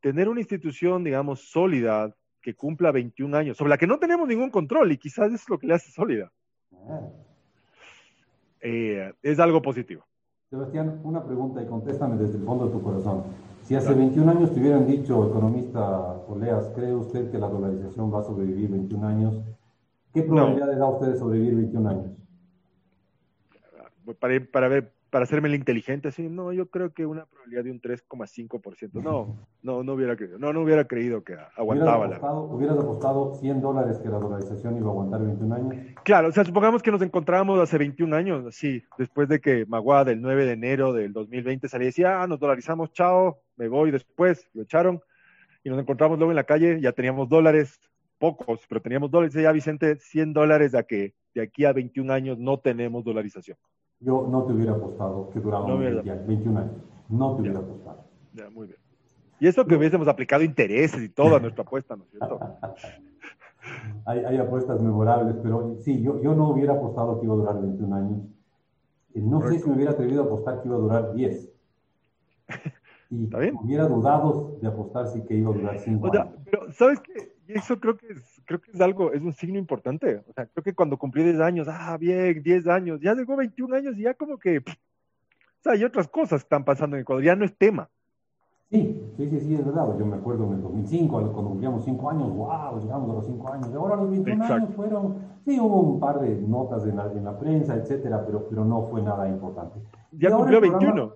Tener 0.00 0.28
una 0.28 0.40
institución, 0.40 1.02
digamos, 1.02 1.50
sólida, 1.50 2.14
que 2.40 2.54
cumpla 2.54 2.92
21 2.92 3.36
años, 3.36 3.56
sobre 3.56 3.70
la 3.70 3.78
que 3.78 3.86
no 3.86 3.98
tenemos 3.98 4.28
ningún 4.28 4.50
control 4.50 4.92
y 4.92 4.98
quizás 4.98 5.32
es 5.32 5.48
lo 5.48 5.58
que 5.58 5.66
le 5.66 5.74
hace 5.74 5.90
sólida. 5.90 6.30
Ah. 6.72 7.08
Eh, 8.60 9.12
es 9.22 9.38
algo 9.40 9.60
positivo. 9.60 10.06
Sebastián, 10.54 11.00
una 11.02 11.24
pregunta 11.24 11.60
y 11.60 11.66
contéstame 11.66 12.16
desde 12.16 12.38
el 12.38 12.44
fondo 12.44 12.66
de 12.66 12.72
tu 12.72 12.80
corazón. 12.80 13.24
Si 13.64 13.74
hace 13.74 13.92
21 13.92 14.30
años 14.30 14.54
te 14.54 14.60
hubieran 14.60 14.86
dicho, 14.86 15.28
economista 15.28 16.14
Oleas, 16.28 16.70
¿cree 16.76 16.94
usted 16.94 17.28
que 17.32 17.38
la 17.38 17.48
dolarización 17.48 18.14
va 18.14 18.20
a 18.20 18.22
sobrevivir 18.22 18.70
21 18.70 19.04
años? 19.04 19.34
¿Qué 20.12 20.22
probabilidad 20.22 20.70
le 20.70 20.76
da 20.76 20.84
a 20.84 20.90
usted 20.90 21.08
de 21.08 21.18
sobrevivir 21.18 21.56
21 21.56 21.88
años? 21.88 22.06
Para, 24.20 24.40
para 24.52 24.68
ver, 24.68 24.93
para 25.14 25.22
hacerme 25.22 25.46
el 25.46 25.54
inteligente, 25.54 26.10
sí, 26.10 26.28
no, 26.28 26.52
yo 26.52 26.66
creo 26.70 26.92
que 26.92 27.06
una 27.06 27.24
probabilidad 27.24 27.62
de 27.62 27.70
un 27.70 27.80
3,5%. 27.80 29.00
No, 29.00 29.46
no, 29.62 29.84
no 29.84 29.92
hubiera 29.92 30.16
creído. 30.16 30.40
No, 30.40 30.52
no 30.52 30.62
hubiera 30.62 30.88
creído 30.88 31.22
que 31.22 31.36
aguantaba 31.54 31.98
¿Hubieras 31.98 32.18
apostado, 32.18 32.48
la. 32.48 32.52
¿Hubieras 32.52 32.78
apostado 32.78 33.34
100 33.36 33.60
dólares 33.60 33.98
que 33.98 34.08
la 34.08 34.18
dolarización 34.18 34.76
iba 34.76 34.88
a 34.88 34.90
aguantar 34.90 35.22
21 35.22 35.54
años? 35.54 35.76
Claro, 36.02 36.26
o 36.26 36.32
sea, 36.32 36.44
supongamos 36.44 36.82
que 36.82 36.90
nos 36.90 37.00
encontrábamos 37.00 37.60
hace 37.60 37.78
21 37.78 38.16
años, 38.16 38.56
sí, 38.56 38.82
después 38.98 39.28
de 39.28 39.40
que 39.40 39.64
Maguad 39.66 40.08
el 40.08 40.20
9 40.20 40.46
de 40.46 40.52
enero 40.52 40.92
del 40.92 41.12
2020 41.12 41.68
salía 41.68 41.84
y 41.84 41.90
decía, 41.90 42.20
ah, 42.20 42.26
nos 42.26 42.40
dolarizamos, 42.40 42.92
chao, 42.92 43.38
me 43.54 43.68
voy 43.68 43.92
después, 43.92 44.50
lo 44.52 44.64
echaron, 44.64 45.00
y 45.62 45.70
nos 45.70 45.78
encontramos 45.78 46.18
luego 46.18 46.32
en 46.32 46.36
la 46.36 46.42
calle, 46.42 46.80
ya 46.80 46.90
teníamos 46.90 47.28
dólares, 47.28 47.78
pocos, 48.18 48.62
pero 48.68 48.82
teníamos 48.82 49.12
dólares, 49.12 49.32
ya 49.32 49.52
Vicente, 49.52 49.94
100 49.94 50.32
dólares 50.32 50.72
de, 50.72 50.84
que 50.84 51.14
de 51.36 51.42
aquí 51.42 51.64
a 51.66 51.72
21 51.72 52.12
años 52.12 52.36
no 52.36 52.58
tenemos 52.58 53.04
dolarización. 53.04 53.56
Yo 54.04 54.28
no 54.30 54.44
te 54.44 54.52
hubiera 54.52 54.72
apostado 54.72 55.30
que 55.30 55.40
duraba 55.40 55.74
21 55.74 56.58
años. 56.58 56.72
No 57.08 57.36
te 57.36 57.42
hubiera 57.42 57.58
apostado. 57.60 58.04
Ya, 58.34 58.50
muy 58.50 58.66
bien. 58.66 58.78
Y 59.40 59.46
eso 59.46 59.66
que 59.66 59.76
hubiésemos 59.76 60.06
aplicado 60.08 60.42
intereses 60.42 61.02
y 61.02 61.08
todo 61.08 61.36
a 61.36 61.40
nuestra 61.40 61.62
apuesta, 61.62 61.96
¿no 61.96 62.04
es 62.04 62.10
cierto? 62.10 62.38
hay, 64.06 64.36
apuestas 64.36 64.80
memorables, 64.80 65.36
pero 65.42 65.76
sí, 65.80 66.02
yo, 66.02 66.20
yo 66.22 66.34
no 66.34 66.50
hubiera 66.50 66.74
apostado 66.74 67.18
que 67.18 67.26
iba 67.26 67.34
a 67.34 67.38
durar 67.38 67.60
21 67.60 67.96
años. 67.96 68.18
Eh, 69.14 69.20
no 69.22 69.40
sé 69.48 69.58
si 69.58 69.68
me 69.68 69.76
hubiera 69.76 69.92
atrevido 69.92 70.22
a 70.22 70.26
apostar 70.26 70.60
que 70.60 70.68
iba 70.68 70.76
a 70.76 70.80
durar 70.80 71.14
10. 71.14 71.52
Y 73.10 73.28
hubiera 73.62 73.86
dudado 73.86 74.56
de 74.60 74.66
apostar 74.66 75.06
si 75.06 75.22
que 75.22 75.34
iba 75.34 75.50
a 75.50 75.54
durar 75.54 75.78
5 75.78 76.12
años. 76.12 76.34
Pero, 76.46 76.72
¿sabes 76.72 76.98
qué? 77.00 77.33
Eso 77.48 77.78
creo 77.78 77.96
que 77.96 78.06
es 78.08 78.34
creo 78.44 78.60
que 78.60 78.70
es 78.70 78.80
algo, 78.80 79.12
es 79.12 79.22
un 79.22 79.32
signo 79.32 79.58
importante. 79.58 80.22
O 80.28 80.32
sea, 80.32 80.46
creo 80.46 80.62
que 80.62 80.74
cuando 80.74 80.98
cumplí 80.98 81.22
10 81.22 81.40
años, 81.40 81.66
ah, 81.70 81.96
bien, 81.98 82.42
10 82.42 82.66
años, 82.68 83.00
ya 83.00 83.14
llegó 83.14 83.36
21 83.36 83.76
años 83.76 83.96
y 83.96 84.02
ya 84.02 84.14
como 84.14 84.38
que, 84.38 84.58
o 84.58 84.62
sea, 85.62 85.72
hay 85.72 85.84
otras 85.84 86.08
cosas 86.08 86.42
que 86.42 86.46
están 86.46 86.64
pasando 86.64 86.96
en 86.96 87.02
Ecuador, 87.02 87.24
ya 87.24 87.36
no 87.36 87.44
es 87.44 87.56
tema. 87.56 87.88
Sí, 88.70 89.00
sí, 89.16 89.30
sí, 89.30 89.40
sí, 89.40 89.54
es 89.54 89.64
verdad. 89.64 89.96
Yo 89.98 90.06
me 90.06 90.16
acuerdo 90.16 90.46
en 90.46 90.54
el 90.54 90.62
2005, 90.62 91.32
cuando 91.32 91.50
cumplíamos 91.50 91.84
5 91.84 92.10
años, 92.10 92.34
wow, 92.34 92.80
llegamos 92.80 93.10
a 93.10 93.14
los 93.14 93.26
5 93.26 93.52
años. 93.52 93.68
Y 93.70 93.74
ahora 93.74 93.96
los 93.96 94.10
21 94.10 94.44
años 94.44 94.74
fueron, 94.74 95.16
sí, 95.44 95.60
hubo 95.60 95.80
un 95.80 96.00
par 96.00 96.20
de 96.20 96.34
notas 96.40 96.84
en 96.86 96.96
la, 96.96 97.06
en 97.12 97.24
la 97.24 97.38
prensa, 97.38 97.76
etcétera, 97.76 98.24
pero, 98.26 98.48
pero 98.48 98.64
no 98.64 98.88
fue 98.88 99.02
nada 99.02 99.28
importante. 99.28 99.80
Ya 100.12 100.30
cumplió 100.34 100.60
21. 100.60 101.12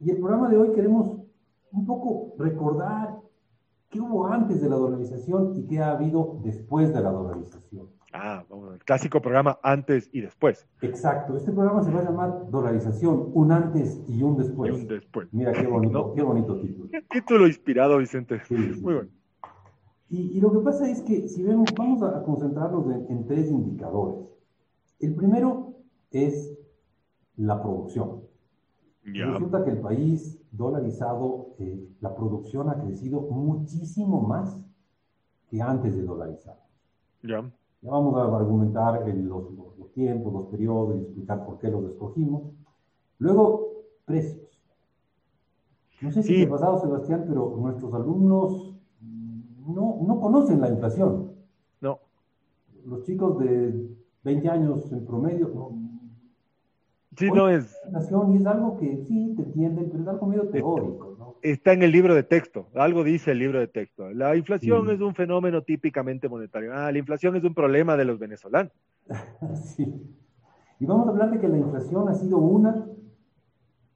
y 0.00 0.10
el 0.10 0.16
programa 0.18 0.48
de 0.48 0.56
hoy 0.56 0.72
queremos 0.72 1.16
un 1.72 1.86
poco 1.86 2.34
recordar 2.38 3.22
¿Qué 3.92 4.00
hubo 4.00 4.26
antes 4.26 4.62
de 4.62 4.70
la 4.70 4.76
dolarización 4.76 5.54
y 5.54 5.66
qué 5.66 5.80
ha 5.80 5.90
habido 5.90 6.40
después 6.42 6.94
de 6.94 7.00
la 7.02 7.10
dolarización? 7.10 7.90
Ah, 8.14 8.42
vamos, 8.48 8.72
el 8.72 8.84
clásico 8.84 9.20
programa 9.20 9.58
antes 9.62 10.08
y 10.14 10.22
después. 10.22 10.66
Exacto, 10.80 11.36
este 11.36 11.52
programa 11.52 11.82
se 11.82 11.92
va 11.92 12.00
a 12.00 12.04
llamar 12.04 12.50
Dolarización, 12.50 13.30
un 13.34 13.52
antes 13.52 14.02
y 14.08 14.22
un 14.22 14.38
después. 14.38 14.72
Y 14.72 14.80
un 14.80 14.88
después. 14.88 15.28
Mira 15.30 15.52
qué 15.52 15.66
bonito, 15.66 16.14
qué 16.14 16.22
bonito 16.22 16.58
título. 16.58 16.88
Qué 16.90 17.02
título 17.02 17.46
inspirado, 17.46 17.98
Vicente. 17.98 18.40
Muy 18.48 18.94
bueno. 18.94 19.10
Y, 20.08 20.40
lo 20.40 20.52
que 20.52 20.58
pasa 20.60 20.90
es 20.90 21.02
que 21.02 21.28
si 21.28 21.42
vemos, 21.42 21.68
vamos 21.76 22.02
a 22.02 22.22
concentrarnos 22.22 22.86
en 23.10 23.26
tres 23.26 23.50
indicadores. 23.50 24.26
El 25.00 25.14
primero 25.14 25.74
es 26.10 26.58
la 27.36 27.62
producción. 27.62 28.22
Resulta 29.04 29.64
que 29.64 29.70
el 29.70 29.80
país 29.80 30.41
dolarizado, 30.52 31.54
eh, 31.58 31.88
la 32.00 32.14
producción 32.14 32.68
ha 32.68 32.80
crecido 32.80 33.22
muchísimo 33.22 34.20
más 34.20 34.60
que 35.48 35.60
antes 35.60 35.96
de 35.96 36.02
dolarizar. 36.02 36.58
Ya. 37.22 37.50
Ya 37.80 37.90
vamos 37.90 38.14
a 38.16 38.36
argumentar 38.36 39.06
los, 39.16 39.92
tiempos, 39.92 40.32
los 40.32 40.46
periodos 40.46 40.96
y 40.96 41.00
explicar 41.00 41.44
por 41.44 41.58
qué 41.58 41.68
los 41.68 41.84
escogimos. 41.84 42.52
Luego, 43.18 43.72
precios. 44.04 44.40
No 46.00 46.10
sé 46.10 46.22
si 46.22 46.34
te 46.34 46.46
ha 46.46 46.50
pasado, 46.50 46.78
Sebastián, 46.80 47.24
pero 47.26 47.56
nuestros 47.58 47.92
alumnos 47.94 48.76
no, 49.00 49.98
no 50.06 50.20
conocen 50.20 50.60
la 50.60 50.68
inflación. 50.68 51.32
No. 51.80 51.98
Los 52.84 53.02
chicos 53.04 53.38
de 53.38 53.88
20 54.24 54.48
años 54.48 54.92
en 54.92 55.04
promedio 55.04 55.50
no, 55.54 55.91
Sí, 57.16 57.30
no 57.30 57.48
es. 57.48 57.78
Y 58.30 58.36
es 58.36 58.46
algo 58.46 58.78
que 58.78 58.96
sí 59.04 59.34
te 59.36 59.42
entienden, 59.42 59.90
pero 59.90 60.02
es 60.02 60.08
algo 60.08 60.26
medio 60.26 60.48
teórico, 60.48 61.16
¿no? 61.18 61.36
Está 61.42 61.72
en 61.72 61.82
el 61.82 61.92
libro 61.92 62.14
de 62.14 62.22
texto, 62.22 62.68
algo 62.74 63.04
dice 63.04 63.32
el 63.32 63.38
libro 63.38 63.58
de 63.58 63.66
texto. 63.66 64.10
La 64.10 64.36
inflación 64.36 64.88
es 64.90 65.00
un 65.00 65.14
fenómeno 65.14 65.62
típicamente 65.62 66.28
monetario. 66.28 66.72
Ah, 66.74 66.90
la 66.90 66.98
inflación 66.98 67.36
es 67.36 67.44
un 67.44 67.54
problema 67.54 67.96
de 67.96 68.04
los 68.04 68.18
venezolanos. 68.18 68.72
sí. 69.76 69.92
Y 70.78 70.86
vamos 70.86 71.06
a 71.06 71.10
hablar 71.10 71.30
de 71.30 71.40
que 71.40 71.48
la 71.48 71.58
inflación 71.58 72.08
ha 72.08 72.14
sido 72.14 72.38
una 72.38 72.86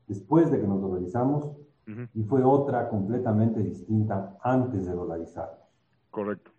después 0.06 0.50
de 0.50 0.60
que 0.60 0.66
nos 0.66 0.80
dolarizamos 0.80 1.52
y 2.14 2.24
fue 2.24 2.42
otra 2.42 2.88
completamente 2.88 3.62
distinta 3.62 4.36
antes 4.42 4.86
de 4.86 4.92
dolarizarnos. 4.92 5.60
Correcto. 6.10 6.50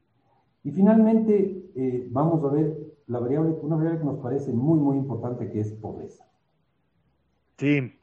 Y 0.63 0.71
finalmente 0.71 1.69
eh, 1.75 2.07
vamos 2.11 2.43
a 2.43 2.47
ver 2.47 2.77
la 3.07 3.19
variable, 3.19 3.57
una 3.61 3.75
variable 3.75 3.99
que 3.99 4.05
nos 4.05 4.19
parece 4.19 4.53
muy, 4.53 4.79
muy 4.79 4.97
importante 4.97 5.49
que 5.49 5.59
es 5.59 5.71
pobreza. 5.73 6.25
Sí. 7.57 7.93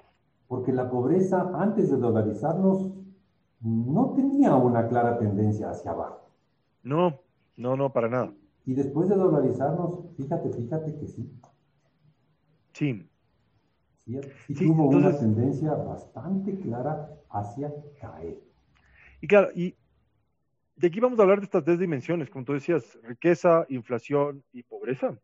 Porque 0.49 0.73
la 0.73 0.91
pobreza, 0.91 1.51
antes 1.55 1.91
de 1.91 1.97
dolarizarnos, 1.97 2.93
no 3.61 4.13
tenía 4.15 4.55
una 4.57 4.89
clara 4.89 5.19
tendencia 5.19 5.71
hacia 5.71 5.93
abajo. 5.93 6.31
No, 6.83 7.21
no, 7.57 7.77
no, 7.77 7.93
para 7.93 8.09
nada. 8.09 8.33
Y 8.67 8.75
después 8.75 9.09
de 9.09 9.17
dolarizarnos, 9.17 10.01
fíjate, 10.17 10.51
fíjate 10.51 10.95
que 10.97 11.07
sí. 11.07 11.33
Sí. 12.73 13.09
Sí, 14.47 14.55
tuvo 14.55 14.89
una 14.89 15.17
tendencia 15.17 15.73
bastante 15.75 16.59
clara 16.61 17.09
hacia 17.31 17.73
caer. 18.01 18.39
Y 19.23 19.27
claro, 19.27 19.49
y 19.55 19.75
de 20.77 20.89
aquí 20.89 21.01
vamos 21.01 21.19
a 21.19 21.23
hablar 21.23 21.39
de 21.39 21.45
estas 21.45 21.65
tres 21.65 21.79
dimensiones, 21.79 22.29
como 22.29 22.45
tú 22.45 22.53
decías, 22.53 22.99
riqueza, 23.03 23.65
inflación 23.71 24.43
y 24.53 24.63
pobreza. 24.63 25.19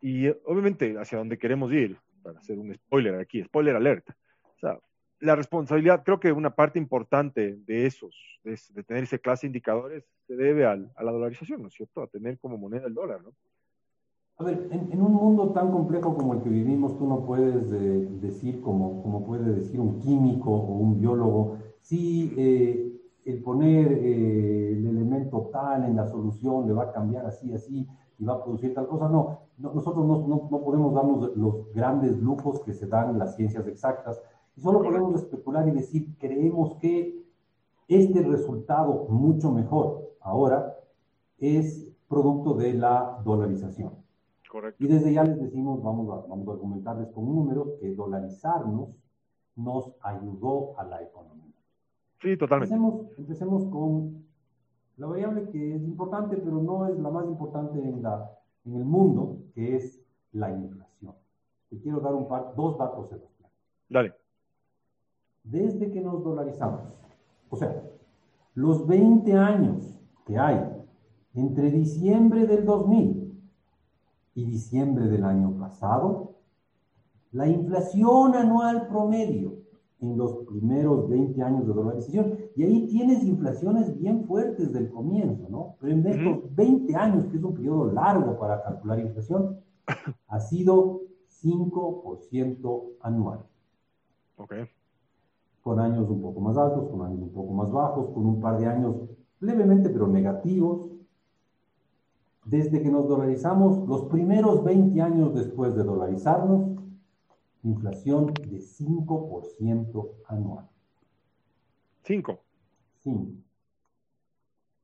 Y 0.00 0.28
obviamente 0.28 0.96
hacia 0.98 1.18
dónde 1.18 1.36
queremos 1.36 1.72
ir 1.72 1.98
para 2.22 2.38
hacer 2.38 2.58
un 2.58 2.74
spoiler 2.74 3.14
aquí, 3.16 3.42
spoiler 3.42 3.76
alerta. 3.76 4.16
O 4.44 4.58
sea, 4.58 4.78
la 5.20 5.36
responsabilidad, 5.36 6.02
creo 6.04 6.18
que 6.18 6.32
una 6.32 6.54
parte 6.54 6.78
importante 6.78 7.56
de 7.66 7.86
esos, 7.86 8.14
de, 8.42 8.56
tener 8.84 9.04
ese 9.04 9.20
clase 9.20 9.46
de 9.46 9.48
indicadores, 9.48 10.04
se 10.26 10.36
debe 10.36 10.66
a 10.66 10.76
la 10.76 11.12
dolarización, 11.12 11.62
¿no 11.62 11.68
es 11.68 11.74
cierto? 11.74 12.02
A 12.02 12.06
tener 12.06 12.38
como 12.38 12.56
moneda 12.56 12.86
el 12.86 12.94
dólar, 12.94 13.22
¿no? 13.22 13.32
A 14.40 14.44
ver, 14.44 14.68
en, 14.70 15.02
un 15.02 15.12
mundo 15.12 15.50
tan 15.50 15.70
complejo 15.70 16.16
como 16.16 16.32
el 16.32 16.40
que 16.40 16.48
vivimos, 16.48 16.96
tú 16.96 17.06
no 17.06 17.26
puedes 17.26 17.70
eh, 17.72 18.08
decir, 18.22 18.62
como, 18.62 19.02
como 19.02 19.26
puede 19.26 19.52
decir 19.52 19.78
un 19.78 20.00
químico 20.00 20.50
o 20.50 20.78
un 20.78 20.98
biólogo, 20.98 21.58
si 21.82 22.32
eh, 22.38 22.90
el 23.26 23.42
poner 23.42 23.92
eh, 23.92 24.72
el 24.72 24.86
elemento 24.86 25.50
tal 25.52 25.84
en 25.84 25.94
la 25.94 26.06
solución 26.06 26.66
le 26.66 26.72
va 26.72 26.84
a 26.84 26.92
cambiar 26.92 27.26
así, 27.26 27.52
así, 27.52 27.86
y 28.18 28.24
va 28.24 28.34
a 28.34 28.42
producir 28.42 28.72
tal 28.72 28.86
cosa. 28.86 29.10
No, 29.10 29.40
nosotros 29.60 30.06
no, 30.06 30.48
no, 30.50 30.60
podemos 30.62 30.94
darnos 30.94 31.36
los 31.36 31.72
grandes 31.72 32.18
lujos 32.18 32.60
que 32.60 32.72
se 32.72 32.86
dan 32.86 33.10
en 33.10 33.18
las 33.18 33.36
ciencias 33.36 33.66
exactas. 33.66 34.20
Y 34.56 34.60
solo 34.60 34.82
podemos 34.82 35.14
especular 35.14 35.68
y 35.68 35.72
decir, 35.72 36.16
creemos 36.18 36.76
que 36.76 37.22
este 37.88 38.22
resultado 38.22 39.06
mucho 39.08 39.50
mejor 39.50 40.14
ahora 40.20 40.76
es 41.38 41.90
producto 42.08 42.54
de 42.54 42.74
la 42.74 43.20
dolarización. 43.24 43.92
Correcto. 44.50 44.82
Y 44.82 44.88
desde 44.88 45.12
ya 45.12 45.22
les 45.22 45.40
decimos, 45.40 45.82
vamos 45.82 46.08
a, 46.10 46.26
vamos 46.26 46.48
a 46.48 46.52
argumentarles 46.52 47.08
con 47.10 47.24
números, 47.26 47.68
que 47.80 47.94
dolarizarnos 47.94 48.88
nos 49.56 49.92
ayudó 50.02 50.78
a 50.78 50.84
la 50.84 51.02
economía. 51.02 51.54
Sí, 52.20 52.36
totalmente. 52.36 52.74
Empecemos, 52.74 53.18
empecemos 53.18 53.64
con 53.66 54.24
la 54.96 55.06
variable 55.06 55.48
que 55.50 55.76
es 55.76 55.82
importante, 55.82 56.36
pero 56.36 56.60
no 56.60 56.86
es 56.86 56.98
la 56.98 57.10
más 57.10 57.26
importante 57.26 57.78
en, 57.78 58.02
la, 58.02 58.30
en 58.64 58.74
el 58.74 58.84
mundo, 58.84 59.38
que 59.54 59.76
es 59.76 60.00
la 60.32 60.50
inflación. 60.50 61.14
te 61.68 61.78
quiero 61.80 62.00
dar 62.00 62.14
un 62.14 62.28
par, 62.28 62.54
dos 62.56 62.78
datos, 62.78 63.08
Sebastián. 63.08 63.50
Dale. 63.88 64.14
Desde 65.42 65.90
que 65.90 66.00
nos 66.00 66.22
dolarizamos, 66.22 66.82
o 67.48 67.56
sea, 67.56 67.82
los 68.54 68.86
20 68.86 69.32
años 69.34 69.98
que 70.26 70.38
hay 70.38 70.60
entre 71.34 71.70
diciembre 71.70 72.46
del 72.46 72.64
2000 72.64 73.40
y 74.34 74.44
diciembre 74.44 75.06
del 75.06 75.24
año 75.24 75.56
pasado, 75.58 76.34
la 77.32 77.46
inflación 77.46 78.34
anual 78.34 78.88
promedio 78.88 79.60
en 80.00 80.16
los 80.16 80.32
primeros 80.46 81.08
20 81.08 81.42
años 81.42 81.66
de 81.66 81.72
dolarización, 81.74 82.34
y 82.56 82.62
ahí 82.62 82.86
tienes 82.86 83.22
inflaciones 83.24 83.98
bien 83.98 84.24
fuertes 84.24 84.72
del 84.72 84.90
comienzo, 84.90 85.48
¿no? 85.50 85.76
Pero 85.80 85.92
en 85.92 86.06
estos 86.06 86.54
20 86.54 86.96
años, 86.96 87.26
que 87.26 87.36
es 87.36 87.44
un 87.44 87.54
periodo 87.54 87.92
largo 87.92 88.38
para 88.38 88.62
calcular 88.62 88.98
inflación, 88.98 89.58
ha 90.28 90.40
sido 90.40 91.02
5% 91.42 92.82
anual. 93.00 93.40
Ok. 94.36 94.54
Con 95.62 95.78
años 95.78 96.08
un 96.08 96.22
poco 96.22 96.40
más 96.40 96.56
altos, 96.56 96.88
con 96.88 97.02
años 97.02 97.20
un 97.20 97.32
poco 97.32 97.52
más 97.52 97.70
bajos, 97.70 98.10
con 98.10 98.26
un 98.26 98.40
par 98.40 98.58
de 98.58 98.66
años 98.66 98.96
levemente 99.40 99.90
pero 99.90 100.06
negativos. 100.06 100.88
Desde 102.44 102.82
que 102.82 102.90
nos 102.90 103.06
dolarizamos, 103.06 103.86
los 103.86 104.04
primeros 104.04 104.64
20 104.64 105.00
años 105.02 105.34
después 105.34 105.74
de 105.74 105.84
dolarizarnos, 105.84 106.69
inflación 107.62 108.26
de 108.34 108.58
5% 108.58 110.10
anual. 110.26 110.68
¿5? 112.04 112.38
Sí. 113.02 113.44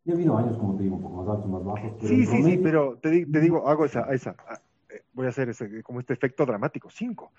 Y 0.04 0.11
ha 0.11 0.14
habido 0.14 0.37
años, 0.37 0.56
como 0.59 0.76
te 0.76 0.85
digo, 0.85 0.97
un 0.97 1.02
poco 1.02 1.16
más 1.16 1.28
altos, 1.28 1.50
más 1.50 1.64
bajos. 1.64 1.92
Pero 2.00 2.09
sí, 2.09 2.26
sí, 2.26 2.42
sí, 2.42 2.59
pero 2.59 2.97
te, 2.99 3.25
digo, 3.25 3.66
hago 3.68 3.85
esa, 3.85 4.02
esa, 4.12 4.37
ah, 4.49 4.61
eh, 4.90 5.02
voy 5.12 5.26
a 5.26 5.30
hacer 5.30 5.49
ese, 5.49 5.83
como 5.83 6.00
este 6.00 6.12
efecto 6.12 6.47
dramático, 6.47 6.88
5. 6.90 7.33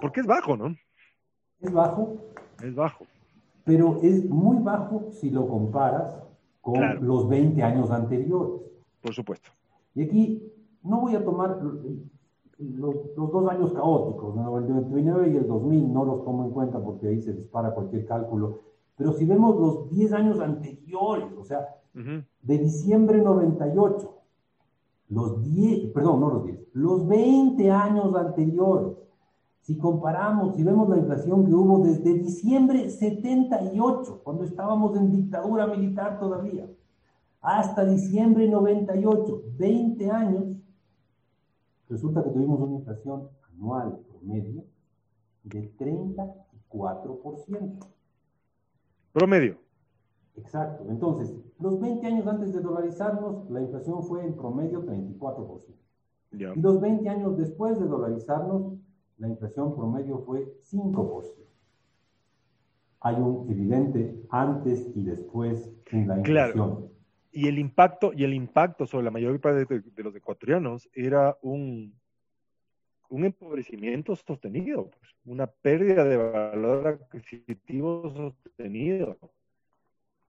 Porque 0.00 0.20
es 0.20 0.26
bajo, 0.26 0.56
¿no? 0.56 0.74
Es 1.60 1.72
bajo. 1.72 2.16
Es 2.62 2.74
bajo. 2.74 3.06
Pero 3.64 4.00
es 4.02 4.24
muy 4.24 4.58
bajo 4.58 5.10
si 5.12 5.30
lo 5.30 5.46
comparas 5.46 6.18
con 6.60 7.06
los 7.06 7.28
20 7.28 7.62
años 7.62 7.90
anteriores. 7.90 8.62
Por 9.00 9.14
supuesto. 9.14 9.50
Y 9.94 10.02
aquí 10.02 10.52
no 10.82 11.00
voy 11.00 11.14
a 11.14 11.24
tomar 11.24 11.60
los, 12.60 13.14
dos 13.16 13.48
años 13.50 13.72
caóticos, 13.72 14.36
el 14.36 14.42
99 14.42 15.30
y 15.30 15.36
el 15.36 15.46
2000, 15.46 15.92
no 15.92 16.04
los 16.04 16.24
tomo 16.24 16.44
en 16.44 16.50
cuenta 16.50 16.82
porque 16.82 17.08
ahí 17.08 17.20
se 17.20 17.32
dispara 17.32 17.74
cualquier 17.74 18.06
cálculo, 18.06 18.60
pero 18.96 19.12
si 19.12 19.24
vemos 19.24 19.58
los 19.58 19.90
10 19.90 20.12
años 20.12 20.40
anteriores, 20.40 21.28
o 21.38 21.44
sea, 21.44 21.66
de 21.94 22.58
diciembre 22.58 23.22
98, 23.22 24.14
los 25.08 25.42
10, 25.42 25.92
perdón, 25.92 26.20
no 26.20 26.30
los 26.30 26.44
10, 26.44 26.58
los 26.74 27.08
20 27.08 27.70
años 27.70 28.14
anteriores, 28.14 28.96
si 29.62 29.76
comparamos, 29.78 30.56
si 30.56 30.62
vemos 30.62 30.88
la 30.88 30.98
inflación 30.98 31.46
que 31.46 31.54
hubo 31.54 31.80
desde 31.80 32.14
diciembre 32.14 32.90
78, 32.90 34.20
cuando 34.22 34.44
estábamos 34.44 34.96
en 34.96 35.10
dictadura 35.10 35.66
militar 35.66 36.18
todavía, 36.18 36.68
hasta 37.40 37.84
diciembre 37.84 38.48
98, 38.48 39.42
20 39.58 40.10
años, 40.10 40.44
resulta 41.90 42.22
que 42.22 42.30
tuvimos 42.30 42.60
una 42.60 42.76
inflación 42.76 43.28
anual 43.52 43.98
promedio 44.08 44.64
de 45.42 45.76
34%. 45.76 47.86
Promedio. 49.12 49.58
Exacto. 50.36 50.86
Entonces, 50.88 51.34
los 51.58 51.80
20 51.80 52.06
años 52.06 52.28
antes 52.28 52.52
de 52.52 52.60
dolarizarnos, 52.60 53.50
la 53.50 53.60
inflación 53.60 54.04
fue 54.04 54.24
en 54.24 54.36
promedio 54.36 54.86
34%. 54.86 55.74
Y 56.32 56.60
los 56.60 56.80
20 56.80 57.08
años 57.08 57.36
después 57.36 57.80
de 57.80 57.86
dolarizarnos, 57.86 58.74
la 59.18 59.26
inflación 59.28 59.74
promedio 59.74 60.20
fue 60.20 60.56
5%. 60.62 61.24
Hay 63.00 63.16
un 63.16 63.50
evidente 63.50 64.24
antes 64.30 64.88
y 64.94 65.02
después 65.02 65.68
en 65.90 66.06
la 66.06 66.18
inflación 66.18 66.89
y 67.32 67.48
el 67.48 67.58
impacto, 67.58 68.12
y 68.14 68.24
el 68.24 68.34
impacto 68.34 68.86
sobre 68.86 69.04
la 69.04 69.10
mayoría 69.10 69.38
de, 69.52 70.02
los 70.02 70.14
ecuatorianos 70.14 70.88
era 70.92 71.36
un, 71.42 71.94
un 73.08 73.24
empobrecimiento 73.24 74.16
sostenido, 74.16 74.90
pues, 74.90 75.14
una 75.24 75.46
pérdida 75.46 76.04
de 76.04 76.16
valor 76.16 76.86
adquisitivo 76.88 78.10
sostenido. 78.10 79.16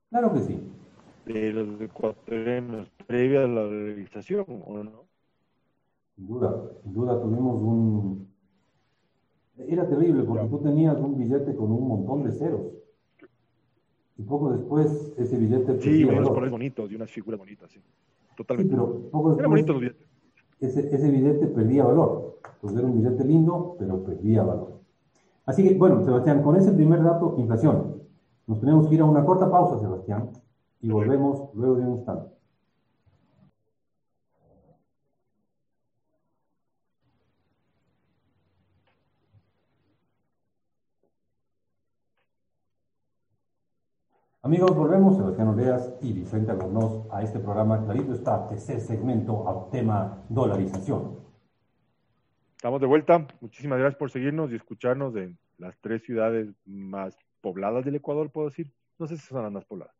Claro 0.10 0.34
que 0.34 0.42
sí. 0.42 0.60
De 1.26 1.54
los 1.54 1.80
ecuatorianos 1.82 2.90
previa 3.08 3.46
a 3.46 3.48
la 3.48 3.64
legalización, 3.66 4.46
¿o 4.48 4.84
no? 4.84 5.06
Sin 6.16 6.28
duda, 6.28 6.72
sin 6.84 6.94
duda 6.94 7.22
tuvimos 7.22 7.62
un... 7.62 8.32
Era 9.58 9.88
terrible 9.88 10.24
porque 10.24 10.48
tú 10.48 10.60
tenías 10.60 10.98
un 10.98 11.18
billete 11.18 11.56
con 11.56 11.72
un 11.72 11.88
montón 11.88 12.24
de 12.24 12.32
ceros. 12.32 12.81
Y 14.22 14.24
poco 14.24 14.52
después 14.52 15.12
ese 15.18 15.36
billete... 15.36 15.82
Sí, 15.82 16.04
unos 16.04 16.30
colores 16.30 16.52
bonitos 16.52 16.92
y 16.92 16.96
unas 16.96 17.10
figuras 17.10 17.40
bonitas, 17.40 17.72
sí. 17.72 17.80
Totalmente. 18.38 18.76
Sí, 18.76 18.80
pero 18.80 19.10
poco 19.10 19.30
después, 19.30 19.50
bonito 19.50 19.74
los 19.74 19.82
billetes. 19.82 20.08
Ese, 20.60 20.96
ese 20.96 21.10
billete 21.10 21.48
perdía 21.48 21.86
valor. 21.86 22.38
Pues 22.62 22.76
era 22.76 22.86
un 22.86 23.02
billete 23.02 23.26
lindo, 23.26 23.76
pero 23.80 24.04
perdía 24.04 24.44
valor. 24.44 24.80
Así 25.48 25.68
que, 25.68 25.74
bueno, 25.74 26.04
Sebastián, 26.04 26.44
con 26.44 26.56
ese 26.56 26.72
primer 26.72 27.02
dato, 27.02 27.34
inflación. 27.40 27.96
Nos 28.46 28.60
tenemos 28.60 28.88
que 28.88 28.94
ir 28.94 29.02
a 29.02 29.06
una 29.06 29.26
corta 29.26 29.50
pausa, 29.50 29.80
Sebastián, 29.80 30.30
y 30.82 30.90
volvemos 30.92 31.50
luego 31.56 31.76
de 31.78 31.82
un 31.82 31.92
instante. 31.94 32.30
Amigos, 44.44 44.76
volvemos, 44.76 45.18
Sebastián 45.18 45.50
Oleas 45.50 45.94
y 46.02 46.14
Vicente 46.14 46.50
Albornoz, 46.50 47.06
a 47.12 47.22
este 47.22 47.38
programa 47.38 47.86
Clarito 47.86 48.12
está, 48.12 48.48
tercer 48.48 48.80
segmento 48.80 49.48
al 49.48 49.70
tema 49.70 50.24
dolarización. 50.30 51.20
Estamos 52.56 52.82
de 52.82 52.88
vuelta. 52.88 53.28
Muchísimas 53.40 53.78
gracias 53.78 54.00
por 54.00 54.10
seguirnos 54.10 54.52
y 54.52 54.56
escucharnos 54.56 55.16
en 55.16 55.38
las 55.60 55.78
tres 55.80 56.02
ciudades 56.02 56.50
más 56.66 57.16
pobladas 57.40 57.86
del 57.86 57.98
Ecuador, 57.98 58.32
puedo 58.32 58.50
decir. 58.50 58.74
No 58.98 59.06
sé 59.06 59.16
si 59.18 59.28
son 59.28 59.44
las 59.44 59.52
más 59.52 59.66
pobladas. 59.66 59.94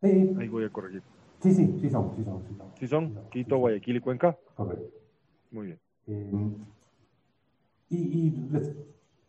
Sí. 0.00 0.36
Ahí 0.38 0.46
voy 0.46 0.64
a 0.64 0.70
corregir. 0.70 1.02
Sí, 1.40 1.52
sí, 1.52 1.76
sí 1.80 1.90
son, 1.90 2.14
sí 2.14 2.22
son. 2.22 2.42
Sí 2.46 2.54
son, 2.56 2.72
¿Sí 2.78 2.86
son? 2.86 3.30
Quito, 3.30 3.56
Guayaquil 3.56 3.96
y 3.96 4.00
Cuenca. 4.00 4.38
Correcto. 4.54 4.86
Muy 5.50 5.66
bien. 5.66 5.80
Eh, 6.06 6.32
y, 7.90 8.28
y 8.28 8.48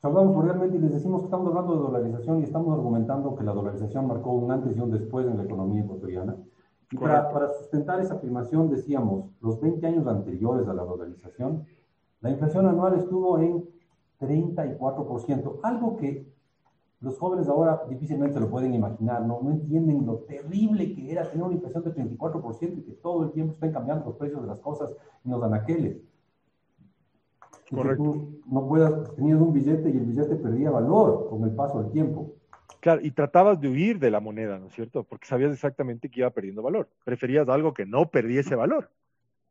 Saludamos 0.02 0.46
realmente 0.46 0.78
y 0.78 0.80
les 0.80 0.92
decimos 0.92 1.22
que 1.22 1.26
estamos 1.26 1.48
hablando 1.48 1.74
de 1.74 1.80
dolarización 1.80 2.40
y 2.40 2.44
estamos 2.44 2.72
argumentando 2.74 3.36
que 3.36 3.44
la 3.44 3.54
dolarización 3.54 4.08
marcó 4.08 4.32
un 4.32 4.52
antes 4.52 4.78
y 4.78 4.80
un 4.80 4.92
después 4.92 5.26
en 5.26 5.38
la 5.38 5.44
economía 5.44 5.82
ecuatoriana. 5.82 6.36
Y 6.92 6.98
para, 6.98 7.32
para, 7.32 7.50
sustentar 7.50 8.00
esa 8.00 8.14
afirmación 8.14 8.70
decíamos, 8.70 9.32
los 9.42 9.60
20 9.60 9.86
años 9.88 10.08
anteriores 10.08 10.68
a 10.68 10.74
la 10.74 10.84
dolarización, 10.84 11.66
la 12.22 12.30
inflación 12.30 12.68
anual 12.68 12.94
estuvo 12.94 13.40
en 13.40 13.66
34%, 14.20 15.60
algo 15.64 15.98
que 15.98 16.28
los 17.00 17.18
jóvenes 17.18 17.48
ahora 17.48 17.84
difícilmente 17.90 18.40
lo 18.40 18.50
pueden 18.50 18.74
imaginar, 18.74 19.24
¿no? 19.26 19.40
no 19.42 19.52
entienden 19.52 20.06
lo 20.06 20.20
terrible 20.20 20.94
que 20.96 21.12
era 21.12 21.30
tener 21.30 21.46
una 21.46 21.56
inflación 21.56 21.84
de 21.84 21.94
34% 21.94 22.78
y 22.78 22.82
que 22.84 22.94
todo 22.94 23.24
el 23.24 23.32
tiempo 23.32 23.54
estén 23.54 23.72
cambiando 23.72 24.06
los 24.06 24.16
precios 24.16 24.42
de 24.42 24.48
las 24.48 24.60
cosas 24.60 24.96
en 25.24 25.32
los 25.32 25.44
anaqueles. 25.44 25.98
Correcto. 27.70 28.30
no 28.46 28.68
puedas, 28.68 29.16
tenías 29.16 29.40
un 29.40 29.54
billete 29.54 29.90
y 29.90 29.98
el 29.98 30.06
billete 30.06 30.36
perdía 30.36 30.72
valor 30.72 31.28
con 31.30 31.44
el 31.44 31.52
paso 31.52 31.82
del 31.82 31.92
tiempo. 31.92 32.34
Claro, 32.80 33.02
y 33.04 33.12
tratabas 33.12 33.60
de 33.60 33.68
huir 33.68 34.00
de 34.00 34.12
la 34.12 34.20
moneda, 34.20 34.60
¿no 34.60 34.68
es 34.68 34.74
cierto? 34.74 35.04
Porque 35.04 35.28
sabías 35.28 35.52
exactamente 35.52 36.10
que 36.10 36.22
iba 36.22 36.30
perdiendo 36.30 36.62
valor. 36.62 36.88
Preferías 37.04 37.50
algo 37.50 37.74
que 37.74 37.86
no 37.86 38.10
perdiese 38.10 38.56
valor. 38.56 38.90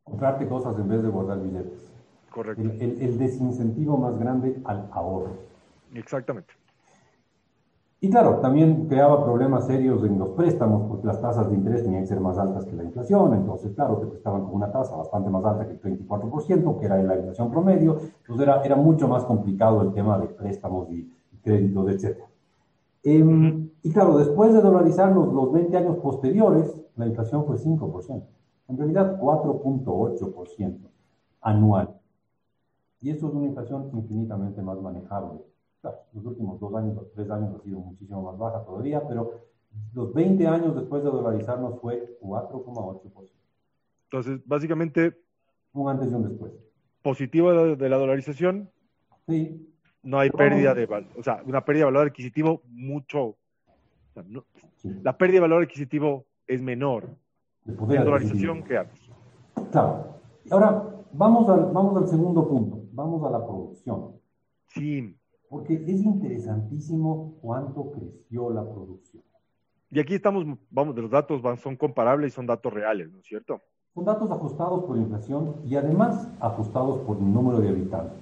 Comprarte 0.03 0.47
cosas 0.47 0.77
en 0.79 0.87
vez 0.87 1.03
de 1.03 1.09
guardar 1.09 1.41
billetes. 1.41 1.91
Correcto. 2.31 2.61
El, 2.61 3.01
el 3.01 3.17
desincentivo 3.17 3.97
más 3.97 4.17
grande 4.17 4.57
al 4.65 4.89
ahorro. 4.91 5.37
Exactamente. 5.93 6.53
Y 7.99 8.11
claro, 8.11 8.39
también 8.41 8.87
creaba 8.87 9.25
problemas 9.25 9.65
serios 9.65 10.03
en 10.03 10.19
los 10.19 10.29
préstamos 10.29 10.87
porque 10.87 11.07
las 11.07 11.19
tasas 11.19 11.49
de 11.49 11.55
interés 11.55 11.81
tenían 11.83 12.03
que 12.03 12.07
ser 12.07 12.19
más 12.19 12.37
altas 12.37 12.63
que 12.65 12.75
la 12.75 12.83
inflación, 12.83 13.33
entonces 13.33 13.73
claro, 13.73 13.97
te 13.97 14.05
prestaban 14.05 14.45
con 14.45 14.53
una 14.53 14.71
tasa 14.71 14.95
bastante 14.95 15.31
más 15.31 15.43
alta 15.43 15.65
que 15.65 15.73
el 15.73 15.81
24%, 15.81 16.79
que 16.79 16.85
era 16.85 17.01
la 17.01 17.17
inflación 17.17 17.49
promedio, 17.49 17.97
entonces 18.19 18.47
era, 18.47 18.61
era 18.61 18.75
mucho 18.75 19.07
más 19.07 19.25
complicado 19.25 19.81
el 19.81 19.93
tema 19.93 20.19
de 20.19 20.27
préstamos 20.27 20.91
y, 20.91 21.11
créditos, 21.41 21.89
etc. 21.89 22.17
Em, 23.03 23.69
y 23.81 23.91
claro, 23.91 24.17
después 24.17 24.53
de 24.53 24.61
dolarizarnos 24.61 25.33
los 25.33 25.51
20 25.53 25.77
años 25.77 25.97
posteriores, 25.97 26.79
la 26.97 27.07
inflación 27.07 27.45
fue 27.45 27.57
5%, 27.57 28.23
en 28.67 28.77
realidad 28.77 29.17
4.8% 29.19 30.77
anual. 31.41 31.95
Y 33.01 33.09
eso 33.09 33.27
es 33.27 33.33
una 33.33 33.47
inflación 33.47 33.89
infinitamente 33.93 34.61
más 34.61 34.79
manejable 34.81 35.39
los 36.13 36.25
últimos 36.25 36.59
dos 36.59 36.73
años, 36.75 36.97
tres 37.13 37.29
años 37.29 37.55
ha 37.55 37.63
sido 37.63 37.79
muchísimo 37.79 38.21
más 38.23 38.37
baja 38.37 38.63
todavía, 38.63 39.07
pero 39.07 39.41
los 39.93 40.13
20 40.13 40.47
años 40.47 40.75
después 40.75 41.03
de 41.03 41.09
dolarizarnos 41.09 41.79
fue 41.79 42.17
4,8%. 42.21 43.29
Entonces, 44.03 44.41
básicamente... 44.45 45.17
Un 45.73 45.89
antes 45.89 46.11
y 46.11 46.13
un 46.13 46.27
después. 46.27 46.51
Positivo 47.01 47.75
de 47.75 47.89
la 47.89 47.97
dolarización, 47.97 48.71
Sí. 49.27 49.73
No 50.03 50.19
hay 50.19 50.29
pérdida 50.29 50.73
de 50.73 50.85
valor, 50.85 51.09
o 51.17 51.23
sea, 51.23 51.41
una 51.45 51.65
pérdida 51.65 51.85
de 51.85 51.91
valor 51.91 52.07
adquisitivo 52.07 52.61
mucho. 52.69 53.35
La 55.03 55.17
pérdida 55.17 55.35
de 55.35 55.41
valor 55.41 55.63
adquisitivo 55.63 56.25
es 56.47 56.61
menor 56.61 57.09
De 57.65 57.73
en 57.73 57.77
poder 57.77 58.03
dolarización 58.05 58.63
que 58.63 58.77
antes. 58.77 59.01
Claro. 59.69 60.21
Ahora, 60.49 60.83
vamos 61.11 61.49
al, 61.49 61.71
vamos 61.73 61.97
al 61.97 62.07
segundo 62.07 62.47
punto. 62.47 62.83
Vamos 62.93 63.23
a 63.25 63.29
la 63.31 63.45
producción. 63.45 64.13
Sí. 64.67 65.16
Porque 65.49 65.75
es 65.75 66.03
interesantísimo 66.03 67.35
cuánto 67.41 67.91
creció 67.91 68.49
la 68.49 68.63
producción. 68.69 69.23
Y 69.89 69.99
aquí 69.99 70.15
estamos, 70.15 70.45
vamos, 70.69 70.95
los 70.97 71.09
datos 71.09 71.41
van- 71.41 71.57
son 71.57 71.75
comparables 71.77 72.33
y 72.33 72.35
son 72.35 72.45
datos 72.45 72.73
reales, 72.73 73.09
¿no 73.11 73.19
es 73.19 73.25
cierto? 73.25 73.61
Son 73.93 74.03
datos 74.03 74.29
ajustados 74.29 74.83
por 74.83 74.97
inflación 74.97 75.55
y 75.65 75.75
además 75.75 76.27
ajustados 76.39 76.99
por 76.99 77.17
el 77.17 77.33
número 77.33 77.59
de 77.61 77.69
habitantes. 77.69 78.19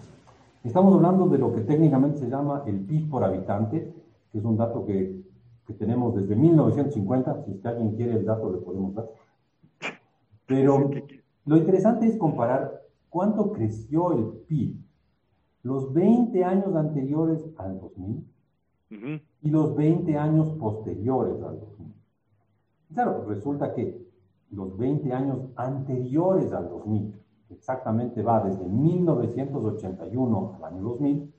Estamos 0.63 0.93
hablando 0.95 1.27
de 1.27 1.37
lo 1.39 1.53
que 1.53 1.61
técnicamente 1.61 2.19
se 2.19 2.29
llama 2.29 2.63
el 2.67 2.79
PIB 2.85 3.09
por 3.09 3.23
habitante, 3.23 3.93
que 4.31 4.37
es 4.37 4.43
un 4.45 4.57
dato 4.57 4.85
que, 4.85 5.21
que 5.65 5.73
tenemos 5.73 6.15
desde 6.15 6.35
1950. 6.35 7.43
Si 7.45 7.51
es 7.51 7.59
que 7.59 7.67
alguien 7.67 7.95
quiere 7.95 8.13
el 8.13 8.25
dato, 8.25 8.51
le 8.51 8.59
podemos 8.59 8.93
dar. 8.93 9.09
Pero 10.45 10.89
lo 11.45 11.57
interesante 11.57 12.07
es 12.07 12.17
comparar 12.17 12.81
cuánto 13.09 13.51
creció 13.51 14.11
el 14.13 14.25
PIB 14.47 14.75
los 15.65 15.91
20 15.93 16.43
años 16.43 16.75
anteriores 16.75 17.43
al 17.57 17.79
2000 17.79 18.23
Ujú. 18.91 19.19
y 19.41 19.49
los 19.49 19.75
20 19.75 20.15
años 20.15 20.51
posteriores 20.59 21.41
al 21.41 21.59
2000. 21.59 21.93
Claro, 22.93 23.25
resulta 23.27 23.73
que 23.73 23.99
los 24.51 24.77
20 24.77 25.11
años 25.11 25.39
anteriores 25.55 26.53
al 26.53 26.69
2000, 26.69 27.15
que 27.47 27.55
exactamente 27.55 28.21
va 28.21 28.43
desde 28.43 28.63
1981 28.63 30.53
al 30.57 30.63
año 30.65 30.83
2000, 30.83 31.33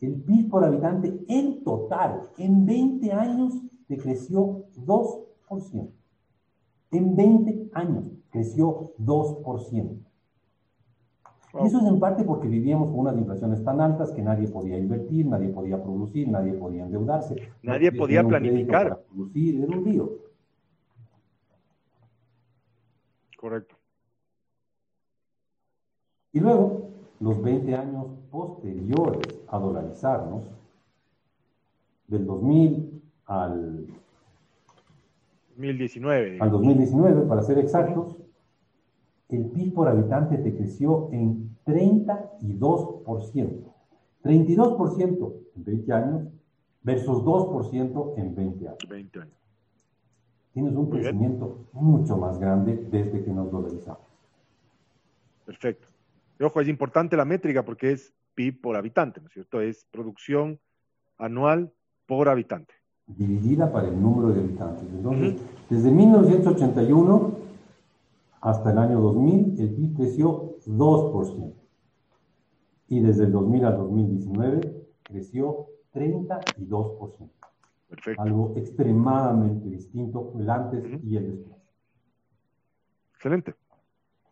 el 0.00 0.22
PIB 0.22 0.48
por 0.48 0.64
habitante 0.64 1.24
en 1.28 1.62
total, 1.64 2.30
en 2.38 2.64
20 2.64 3.12
años, 3.12 3.52
decreció 3.88 4.64
2%. 4.86 5.90
En 6.92 7.14
20 7.14 7.70
años 7.74 8.10
creció 8.30 8.94
2%. 8.98 9.98
Y 11.62 11.66
eso 11.66 11.78
es 11.78 11.86
en 11.86 12.00
parte 12.00 12.24
porque 12.24 12.48
vivíamos 12.48 12.90
con 12.90 13.00
unas 13.00 13.16
inflaciones 13.16 13.62
tan 13.62 13.80
altas 13.80 14.10
que 14.10 14.22
nadie 14.22 14.48
podía 14.48 14.76
invertir, 14.76 15.26
nadie 15.26 15.48
podía 15.50 15.80
producir, 15.80 16.28
nadie 16.28 16.52
podía 16.54 16.84
endeudarse. 16.84 17.36
Nadie 17.62 17.92
podía 17.92 18.26
planificar. 18.26 18.88
Para 18.88 19.00
producir, 19.02 19.62
era 19.62 19.78
un 19.78 19.84
lío. 19.84 20.10
Correcto. 23.38 23.76
Y 26.32 26.40
luego, 26.40 26.88
los 27.20 27.40
20 27.40 27.74
años 27.76 28.06
posteriores 28.32 29.40
a 29.46 29.58
dolarizarnos, 29.58 30.50
del 32.08 32.26
2000 32.26 33.02
al, 33.26 33.86
2019. 35.50 36.38
al 36.40 36.50
2019, 36.50 37.22
para 37.28 37.42
ser 37.42 37.58
exactos, 37.58 38.16
el 39.28 39.46
PIB 39.46 39.74
por 39.74 39.88
habitante 39.88 40.36
te 40.38 40.54
creció 40.54 41.08
en 41.12 41.56
32%. 41.66 43.72
32% 44.22 45.32
en 45.56 45.64
20 45.64 45.92
años 45.92 46.28
versus 46.82 47.18
2% 47.22 48.14
en 48.16 48.34
20 48.34 48.68
años. 48.68 48.78
20 48.88 49.20
años. 49.20 49.34
Tienes 50.52 50.72
un 50.72 50.84
Muy 50.88 50.92
bien. 50.92 51.02
crecimiento 51.02 51.66
mucho 51.72 52.16
más 52.16 52.38
grande 52.38 52.76
desde 52.90 53.24
que 53.24 53.30
nos 53.30 53.50
dolarizamos. 53.50 54.06
Perfecto. 55.44 55.88
Y 56.38 56.44
ojo, 56.44 56.60
es 56.60 56.68
importante 56.68 57.16
la 57.16 57.24
métrica 57.24 57.64
porque 57.64 57.92
es 57.92 58.12
PIB 58.34 58.60
por 58.60 58.76
habitante, 58.76 59.20
¿no 59.20 59.26
es 59.26 59.32
cierto? 59.32 59.60
Es 59.60 59.84
producción 59.90 60.58
anual 61.18 61.72
por 62.06 62.28
habitante. 62.28 62.74
dividida 63.06 63.70
para 63.70 63.88
el 63.88 64.00
número 64.00 64.32
de 64.32 64.40
habitantes. 64.40 64.84
Entonces, 64.90 65.34
desde 65.68 65.90
1981 65.90 67.32
hasta 68.44 68.72
el 68.72 68.78
año 68.78 69.00
2000, 69.00 69.58
el 69.58 69.74
PIB 69.74 69.96
creció 69.96 70.56
2%. 70.66 71.54
Y 72.88 73.00
desde 73.00 73.24
el 73.24 73.32
2000 73.32 73.64
al 73.64 73.76
2019 73.78 74.86
creció 75.02 75.66
32%. 75.94 77.30
Perfecto. 77.88 78.22
Algo 78.22 78.52
extremadamente 78.56 79.70
distinto 79.70 80.34
el 80.38 80.50
antes 80.50 80.84
y 81.02 81.16
el 81.16 81.30
después. 81.36 81.56
Excelente. 83.14 83.54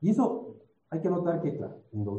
Y 0.02 0.10
eso 0.10 0.56
hay 0.90 1.00
que 1.00 1.08
notar 1.08 1.40
que, 1.40 1.56
claro, 1.56 1.76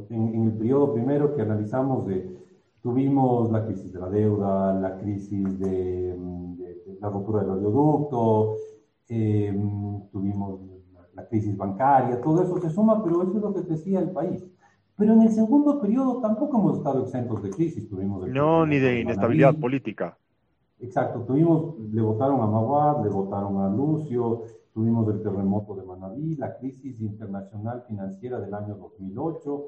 en, 0.09 0.33
en- 0.33 0.43
el 0.47 0.53
periodo 0.53 0.93
primero 0.95 1.35
que 1.35 1.43
analizamos, 1.43 2.07
de, 2.07 2.35
tuvimos 2.81 3.51
la 3.51 3.65
crisis 3.67 3.93
de 3.93 3.99
la 3.99 4.09
deuda, 4.09 4.73
la 4.79 4.97
crisis 4.97 5.59
de, 5.59 6.15
de- 6.57 6.83
de 6.87 6.97
la 6.99 7.09
ruptura 7.09 7.41
del 7.41 7.51
oleoducto, 7.51 8.55
eh, 9.09 9.51
mm, 9.55 10.09
tuvimos 10.11 10.59
la, 11.13 11.27
crisis 11.27 11.55
bancaria, 11.55 12.21
todo 12.21 12.43
eso 12.43 12.59
se 12.59 12.69
suma, 12.69 13.03
pero 13.03 13.23
eso 13.23 13.37
es 13.37 13.41
lo 13.41 13.53
que 13.53 13.61
decía 13.61 13.99
el 13.99 14.11
país. 14.11 14.45
Pero 14.95 15.13
en 15.13 15.21
el 15.21 15.29
segundo 15.31 15.81
periodo 15.81 16.21
tampoco 16.21 16.59
hemos 16.59 16.77
estado 16.77 17.03
exentos 17.03 17.41
de 17.41 17.49
crisis. 17.49 17.89
Tuvimos 17.89 18.27
No, 18.27 18.65
ni 18.65 18.79
de 18.79 19.01
inestabilidad 19.01 19.55
política. 19.55 20.17
Exacto, 20.79 21.21
tuvimos, 21.21 21.79
le 21.79 22.01
votaron 22.01 22.41
a 22.41 22.47
Maguad, 22.47 23.03
le 23.03 23.09
votaron 23.09 23.57
a 23.61 23.69
Lucio, 23.69 24.43
tuvimos 24.73 25.07
el 25.07 25.21
terremoto 25.21 25.75
de 25.75 25.83
Manabí, 25.83 26.35
la 26.35 26.57
crisis 26.57 26.99
internacional 26.99 27.83
financiera 27.87 28.39
del 28.39 28.53
año 28.53 28.75
2008, 28.75 29.65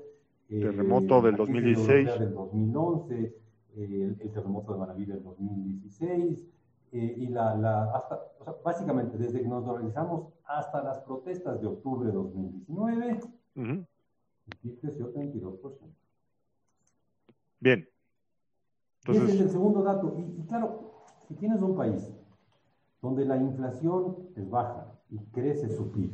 eh, 0.49 0.59
Terremoto 0.59 1.21
del 1.21 1.31
la 1.37 1.45
crisis 1.45 1.77
2016. 1.77 2.07
europea 2.07 2.25
del 2.25 2.33
2011, 2.35 3.23
eh, 3.23 3.33
el, 3.77 4.17
el 4.19 4.31
terremoto 4.31 4.73
de 4.73 4.79
Manabí 4.79 5.05
del 5.05 5.23
2016, 5.23 6.45
eh, 6.91 7.15
y 7.17 7.27
la, 7.27 7.55
la- 7.55 7.91
hasta, 7.95 8.19
o 8.39 8.43
sea, 8.43 8.55
básicamente 8.63 9.17
desde 9.17 9.41
que 9.41 9.47
nos 9.47 9.67
organizamos 9.67 10.33
hasta 10.45 10.83
las 10.83 10.99
protestas 10.99 11.59
de 11.61 11.67
octubre 11.67 12.07
de 12.07 12.13
2019, 12.13 13.19
Ujú. 13.55 13.63
el 13.71 14.57
PIB 14.61 14.79
creció 14.79 15.13
32%. 15.13 15.95
Bien. 17.59 17.79
Y 19.07 19.11
ese 19.11 19.11
es 19.11 19.17
Entonces, 19.23 19.41
el 19.41 19.49
segundo 19.51 19.83
dato. 19.83 20.13
Y, 20.17 20.41
y 20.41 20.45
claro, 20.47 20.91
si 21.27 21.35
tienes 21.35 21.61
un 21.61 21.75
país 21.75 22.09
donde 23.01 23.25
la 23.25 23.37
inflación 23.37 24.17
es 24.35 24.49
baja 24.49 24.87
y 25.09 25.17
crece 25.31 25.69
su 25.69 25.91
PIB, 25.91 26.11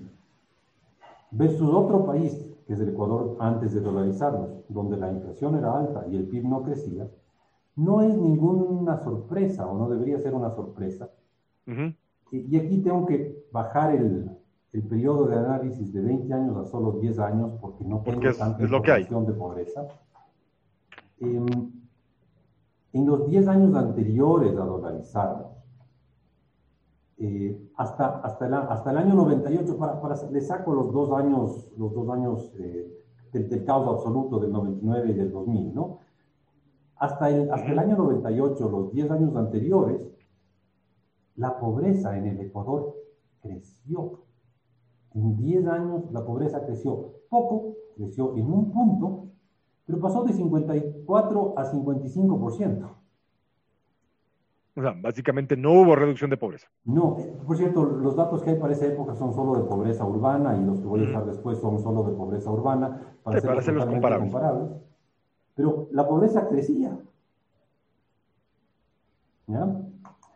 versus 1.31 1.69
otro 1.73 2.05
país, 2.05 2.45
que 2.67 2.73
es 2.73 2.79
el 2.79 2.89
Ecuador 2.89 3.37
antes 3.39 3.73
de 3.73 3.79
dolarizarnos, 3.81 4.49
donde 4.69 4.97
la 4.97 5.11
inflación 5.11 5.55
era 5.57 5.77
alta 5.77 6.05
y 6.07 6.15
el 6.15 6.27
PIB 6.27 6.43
no 6.45 6.63
crecía, 6.63 7.09
no 7.75 8.01
es 8.01 8.15
ninguna 8.15 8.97
sorpresa 9.03 9.67
o 9.67 9.77
no 9.77 9.89
debería 9.89 10.19
ser 10.19 10.33
una 10.33 10.51
sorpresa. 10.51 11.09
Y, 12.31 12.37
y 12.55 12.57
aquí 12.59 12.77
tengo 12.81 13.05
que 13.05 13.45
bajar 13.51 13.95
el, 13.95 14.29
el 14.73 14.83
periodo 14.83 15.27
de 15.27 15.37
análisis 15.37 15.91
de 15.93 16.01
20 16.01 16.33
años 16.33 16.57
a 16.57 16.65
solo 16.69 16.93
10 16.93 17.19
años 17.19 17.51
porque 17.61 17.83
no 17.83 17.99
tengo 17.99 18.15
Porque 18.15 18.29
es- 18.29 18.37
tanta 18.37 18.63
es 18.63 18.69
lo 18.69 18.81
que 18.81 18.91
hay. 18.91 19.01
información 19.03 19.33
de 19.33 19.39
pobreza. 19.39 19.87
Em, 21.19 21.45
en 22.93 23.05
los 23.05 23.25
10 23.27 23.47
años 23.47 23.73
anteriores 23.75 24.51
a 24.57 24.65
dolarizarnos, 24.65 25.47
eh, 27.19 27.69
hasta, 27.77 28.19
hasta, 28.21 28.47
el, 28.47 28.53
hasta 28.55 28.91
el 28.91 28.97
año 28.97 29.13
98, 29.13 29.77
para, 29.77 30.01
para, 30.01 30.15
le 30.31 30.41
saco 30.41 30.73
los 30.73 30.91
dos 30.91 31.11
años, 31.13 31.69
los 31.77 31.93
dos 31.93 32.09
años 32.09 32.51
eh, 32.59 32.91
del, 33.31 33.47
del 33.49 33.63
caos 33.63 33.87
absoluto 33.87 34.39
del 34.39 34.51
99 34.51 35.11
y 35.11 35.13
del 35.13 35.31
2000, 35.31 35.73
¿no? 35.73 35.99
Hasta 37.01 37.31
el, 37.31 37.49
hasta 37.49 37.71
el 37.71 37.79
año 37.79 37.97
98, 37.97 38.69
los 38.69 38.91
10 38.93 39.09
años 39.09 39.35
anteriores, 39.35 40.07
la 41.35 41.59
pobreza 41.59 42.15
en 42.15 42.27
el 42.27 42.39
Ecuador 42.41 42.95
creció. 43.41 44.19
En 45.15 45.35
10 45.35 45.65
años 45.65 46.11
la 46.11 46.23
pobreza 46.23 46.63
creció 46.63 47.13
poco, 47.27 47.73
creció 47.95 48.37
en 48.37 48.53
un 48.53 48.71
punto, 48.71 49.29
pero 49.87 49.99
pasó 49.99 50.23
de 50.23 50.33
54 50.33 51.55
a 51.57 51.71
55%. 51.71 52.95
O 54.75 54.81
sea, 54.81 54.95
básicamente 55.01 55.57
no 55.57 55.71
hubo 55.73 55.95
reducción 55.95 56.29
de 56.29 56.37
pobreza. 56.37 56.67
No, 56.85 57.17
eh, 57.17 57.35
por 57.47 57.57
cierto, 57.57 57.83
los 57.83 58.15
datos 58.15 58.43
que 58.43 58.51
hay 58.51 58.59
para 58.59 58.73
esa 58.73 58.85
época 58.85 59.15
son 59.15 59.33
solo 59.33 59.55
de 59.55 59.67
pobreza 59.67 60.05
urbana 60.05 60.55
y 60.55 60.63
los 60.63 60.79
que 60.79 60.85
voy 60.85 61.03
a 61.03 61.09
usar 61.09 61.25
después 61.25 61.57
son 61.57 61.79
solo 61.79 62.03
de 62.03 62.11
pobreza 62.13 62.51
urbana 62.51 63.15
para, 63.23 63.41
Sí, 63.41 63.47
para 63.47 63.59
hacerlos 63.59 63.85
totalmente 63.85 64.19
comparables. 64.19 64.90
Pero 65.55 65.87
la 65.91 66.07
pobreza 66.07 66.47
crecía. 66.47 66.97
¿Ya? 69.47 69.81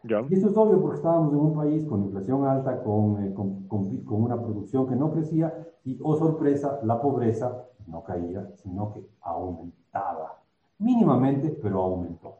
Ya. 0.03 0.25
Y 0.29 0.35
eso 0.35 0.49
es 0.49 0.57
obvio 0.57 0.79
porque 0.81 0.97
estábamos 0.97 1.33
en 1.33 1.39
un 1.39 1.55
país 1.55 1.85
con 1.85 2.03
inflación 2.03 2.45
alta, 2.45 2.83
con, 2.83 3.23
eh, 3.23 3.33
con, 3.33 3.67
con- 3.67 3.97
con 4.03 4.21
una 4.23 4.39
producción 4.41 4.87
que 4.87 4.95
no 4.95 5.11
crecía 5.11 5.67
y, 5.83 5.97
oh 6.03 6.15
sorpresa, 6.15 6.79
la 6.83 7.01
pobreza 7.01 7.65
no 7.87 8.03
caía, 8.03 8.51
sino 8.55 8.93
que 8.93 9.07
aumentaba. 9.21 10.41
Mínimamente, 10.79 11.57
pero 11.61 11.81
aumentó. 11.81 12.35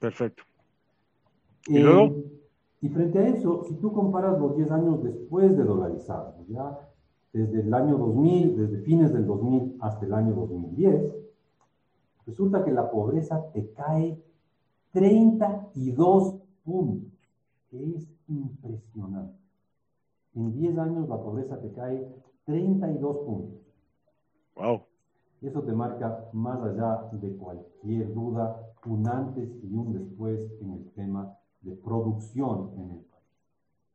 Perfecto. 0.00 0.42
¿Y 1.66 1.76
Eh, 1.76 1.80
luego? 1.82 2.14
Y 2.80 2.88
frente 2.88 3.18
a 3.18 3.28
eso, 3.28 3.64
si 3.64 3.74
tú 3.74 3.92
comparas 3.92 4.38
los 4.38 4.56
10 4.56 4.70
años 4.70 5.02
después 5.02 5.56
de 5.56 5.64
dolarizarnos, 5.64 6.46
ya 6.48 6.78
desde 7.32 7.60
el 7.60 7.74
año 7.74 7.98
2000, 7.98 8.56
desde 8.56 8.78
fines 8.82 9.12
del 9.12 9.26
2000 9.26 9.76
hasta 9.80 10.06
el 10.06 10.14
año 10.14 10.34
2010, 10.34 11.12
resulta 12.28 12.62
que 12.64 12.70
la 12.70 12.90
pobreza 12.90 13.50
te 13.52 13.72
cae 13.72 14.22
32 14.92 16.36
puntos. 16.62 17.12
Es 17.72 18.06
impresionante. 18.28 19.38
En 20.34 20.52
10 20.52 20.78
años 20.78 21.08
la 21.08 21.16
pobreza 21.16 21.58
te 21.60 21.72
cae 21.72 22.06
32 22.44 23.16
puntos. 23.18 23.60
Wow. 24.54 24.82
Y 25.40 25.46
eso 25.46 25.62
te 25.62 25.72
marca, 25.72 26.28
más 26.32 26.60
allá 26.62 27.08
de 27.12 27.34
cualquier 27.36 28.12
duda, 28.12 28.60
un 28.84 29.08
antes 29.08 29.48
y 29.62 29.72
un 29.72 29.92
después 29.92 30.52
en 30.60 30.72
el 30.72 30.90
tema 30.92 31.36
de 31.60 31.76
producción 31.76 32.72
en 32.76 32.90
el 32.90 33.04
país. 33.04 33.24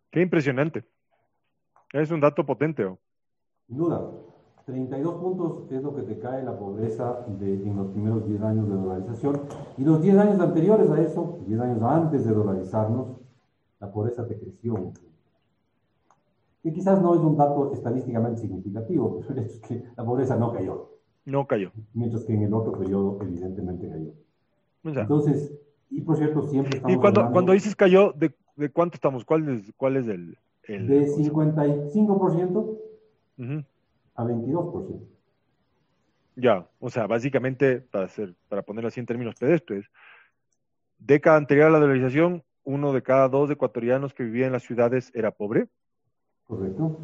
Qué 0.10 0.22
impresionante. 0.22 0.86
Es 1.92 2.10
un 2.12 2.20
dato 2.20 2.46
potente. 2.46 2.84
¿o? 2.86 2.98
Sin 3.68 3.78
duda, 3.78 4.10
32 4.66 5.16
puntos 5.16 5.72
es 5.72 5.84
lo 5.84 5.94
que 5.96 6.04
te 6.04 6.20
cae 6.20 6.44
la 6.44 6.58
pobreza 6.58 7.26
de, 7.40 7.54
en 7.54 7.76
los 7.76 7.88
primeros 7.92 8.26
10 8.28 8.42
años 8.42 8.68
de 8.70 8.76
dolarización. 8.76 9.42
Y 9.78 9.84
los 9.84 10.02
10 10.02 10.18
años 10.18 10.40
anteriores 10.40 10.90
a 10.90 11.02
eso, 11.02 11.40
10 11.48 11.60
años 11.60 11.82
antes 11.84 12.26
de 12.26 12.34
dolarizarnos, 12.34 13.10
la 13.80 13.92
pobreza 13.92 14.26
te 14.26 14.38
creció. 14.40 14.94
Que 16.62 16.72
quizás 16.72 17.02
no 17.02 17.14
es 17.14 17.20
un 17.20 17.36
dato 17.36 17.74
estadísticamente 17.74 18.40
significativo, 18.42 19.20
pero 19.28 19.40
el 19.42 19.46
hecho 19.46 19.56
es 19.56 19.62
que 19.62 19.84
la 19.98 20.06
pobreza 20.06 20.38
no 20.38 20.54
cayó. 20.54 20.92
No 21.26 21.46
cayó. 21.46 21.72
Mientras 21.94 22.24
que 22.24 22.34
en 22.34 22.44
el 22.44 22.54
otro 22.54 22.72
periodo 22.78 23.18
evidentemente 23.22 23.90
cayó. 23.90 24.12
O 24.86 24.94
sea, 24.94 25.04
Entonces, 25.04 25.54
y 25.90 26.02
por 26.02 26.18
cierto, 26.18 26.42
siempre 26.48 26.78
estamos 26.78 26.96
y 26.96 27.00
cuando, 27.00 27.20
hablando 27.22 27.34
cuando 27.34 27.52
dices 27.54 27.76
cayó, 27.76 28.14
¿de, 28.14 28.34
de 28.56 28.70
cuánto 28.70 28.96
estamos? 28.96 29.24
¿Cuál 29.26 29.48
es, 29.50 29.72
cuál 29.78 29.98
es 29.98 30.08
el, 30.08 30.38
el- 30.64 30.88
de 30.88 31.08
55% 31.08 32.78
Ujú. 33.38 33.64
A 34.16 34.24
22%. 34.24 35.00
Ya, 36.36 36.68
o 36.80 36.90
sea, 36.90 37.06
básicamente, 37.08 37.80
para 37.82 38.06
hacer, 38.06 38.34
para 38.50 38.64
ponerlo 38.64 38.88
así 38.88 39.00
en 39.00 39.06
términos 39.06 39.36
pedestres, 39.36 39.86
década 40.98 41.38
anterior 41.38 41.68
a 41.68 41.72
la 41.72 41.80
dolarización, 41.80 42.44
uno 42.64 42.92
de 42.94 43.04
cada 43.04 43.28
dos 43.30 43.52
ecuatorianos 43.52 44.14
que 44.14 44.24
vivía 44.24 44.48
en 44.48 44.54
las 44.54 44.64
ciudades 44.64 45.12
era 45.14 45.32
pobre. 45.32 45.68
¿Correcto? 46.48 46.98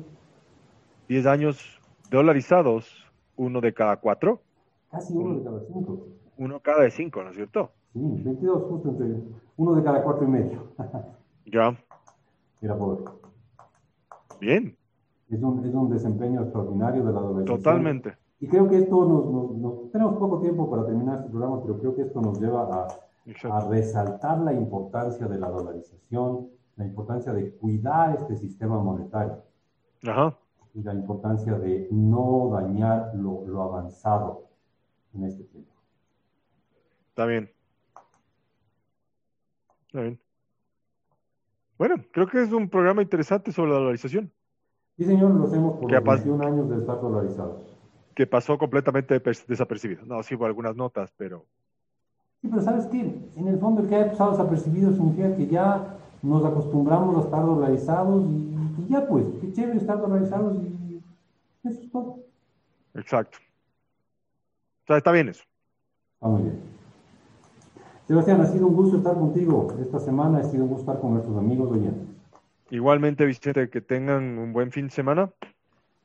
Diez 1.08 1.26
años 1.26 1.80
dolarizados, 2.10 3.06
uno 3.36 3.62
de 3.62 3.74
cada 3.74 3.98
cuatro, 3.98 4.42
Casi 4.90 5.14
uno 5.14 5.38
de 5.38 5.44
cada 5.44 5.60
cinco. 5.68 6.08
uno 6.38 6.60
cada 6.62 6.84
de 6.84 6.90
cinco, 6.92 7.22
¿no 7.24 7.30
es 7.30 7.36
cierto? 7.36 7.72
Sí, 7.94 8.00
22, 8.02 8.64
justo 8.64 8.90
entre 8.90 9.22
uno 9.58 9.76
de 9.76 9.84
cada 9.84 10.02
cuatro 10.02 10.24
y 10.26 10.28
medio. 10.28 10.74
Ya, 11.46 11.78
Era 12.62 12.76
pobre. 12.76 13.04
bien, 14.40 14.76
Es 15.30 15.42
un, 15.44 15.64
es 15.66 15.74
un 15.74 15.90
desempeño 15.90 16.42
extraordinario 16.42 17.06
de 17.06 17.14
la 17.14 17.20
dolarización. 17.20 17.58
totalmente. 17.58 18.18
Y 18.40 18.48
creo 18.48 18.68
que 18.70 18.78
esto 18.80 19.06
nos, 19.06 19.26
nos- 19.26 19.52
nos- 19.58 19.92
Tenemos 19.92 20.16
poco 20.18 20.40
tiempo 20.40 20.70
para 20.70 20.86
terminar 20.86 21.18
este 21.20 21.30
programa, 21.30 21.62
pero 21.62 21.78
creo 21.80 21.96
que 21.96 22.04
esto 22.04 22.22
nos 22.22 22.40
lleva 22.40 22.64
a, 22.86 22.88
resaltar 23.70 24.40
la 24.40 24.54
importancia 24.54 25.28
de 25.28 25.38
la 25.38 25.50
dolarización, 25.50 26.48
la 26.78 26.86
importancia 26.86 27.32
de 27.34 27.52
cuidar 27.58 28.16
este 28.16 28.36
sistema 28.38 28.82
monetario 28.82 29.44
Ajá, 30.08 30.36
y 30.74 30.82
la 30.82 30.94
importancia 30.96 31.54
de 31.60 31.88
no 31.92 32.50
dañar 32.54 33.12
lo, 33.16 33.46
lo 33.46 33.62
avanzado 33.62 34.46
en 35.14 35.26
este 35.26 35.44
tiempo. 35.44 35.72
está 37.10 37.26
bien. 37.26 37.52
Está 39.88 40.02
bien. 40.02 40.20
Bueno, 41.78 41.96
creo 42.12 42.28
que 42.28 42.42
es 42.42 42.52
un 42.52 42.70
programa 42.70 43.02
interesante 43.02 43.52
sobre 43.52 43.72
la 43.72 43.78
dolarización, 43.78 44.32
Sí, 45.00 45.06
señor, 45.06 45.32
lo 45.32 45.46
hacemos 45.46 45.80
por 45.80 45.88
¿Qué 45.88 45.96
los 45.96 46.04
pasa? 46.04 46.24
21 46.26 46.46
años 46.46 46.70
de 46.70 46.78
estar 46.80 47.00
dolarizados. 47.00 47.62
que 48.14 48.28
pasó 48.28 48.58
completamente 48.58 49.18
des- 49.18 49.48
desapercibido. 49.48 50.06
No, 50.06 50.22
sí 50.24 50.36
hubo 50.36 50.46
algunas 50.46 50.76
notas, 50.76 51.10
pero 51.16 51.46
Sí, 52.42 52.50
pero 52.50 52.62
¿sabes 52.62 52.86
qué? 52.88 53.18
En 53.38 53.48
el 53.48 53.58
fondo 53.60 53.82
el 53.82 53.88
que 53.88 53.96
haya 53.96 54.10
pasado 54.12 54.32
desapercibido 54.32 54.92
significa 54.92 55.34
que 55.38 55.48
ya 55.48 55.98
nos 56.22 56.44
acostumbramos 56.44 57.16
a 57.16 57.22
estar 57.26 57.46
dolarizados 57.46 58.26
y, 58.26 58.56
y 58.84 58.88
ya 58.90 59.08
pues, 59.08 59.24
qué 59.40 59.54
chévere 59.54 59.78
estar 59.80 60.00
dolarizados 60.02 60.58
y 60.58 61.02
eso 61.64 61.80
es 61.82 61.90
todo. 61.92 62.18
exacto. 62.94 63.38
O 64.84 64.88
sea, 64.88 64.98
está 64.98 65.14
bien 65.14 65.30
eso. 65.30 65.44
Está 66.16 66.28
muy 66.28 66.42
bien. 66.44 66.60
Sebastián, 68.06 68.42
ha 68.42 68.46
sido 68.48 68.68
un 68.68 68.76
gusto 68.76 68.98
estar 68.98 69.14
contigo 69.16 69.68
esta 69.82 70.00
semana, 70.00 70.40
ha 70.40 70.44
sido 70.44 70.64
un 70.66 70.72
gusto 70.72 70.92
estar 70.92 71.00
con 71.02 71.14
nuestros 71.14 71.38
amigos 71.38 71.72
oyentes. 71.72 72.08
Igualmente, 72.72 73.26
Vicente, 73.26 73.70
que 73.70 73.82
tengan 73.82 74.38
un 74.38 74.54
buen 74.54 74.72
fin 74.72 74.86
de 74.88 74.92
semana 74.92 75.32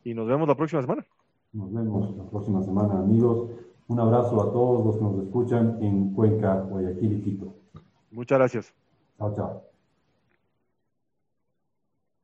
y 0.02 0.14
nos 0.14 0.26
vemos 0.26 0.48
la 0.48 0.54
próxima 0.54 0.80
semana. 0.82 1.04
Nos 1.52 1.72
vemos 1.72 2.16
la 2.16 2.24
próxima 2.24 2.62
semana, 2.62 2.98
amigos. 2.98 3.50
Un 3.86 4.00
abrazo 4.00 4.42
a 4.42 4.52
todos 4.52 4.84
los 4.84 4.96
que 4.96 5.02
nos 5.04 5.26
escuchan 5.26 5.78
en 5.82 6.14
Cuenca, 6.14 6.60
Guayaquil 6.62 7.18
y 7.18 7.20
Quito. 7.20 7.54
Muchas 8.10 8.38
gracias. 8.38 8.74
Chao, 9.18 9.34
chao. 9.34 9.73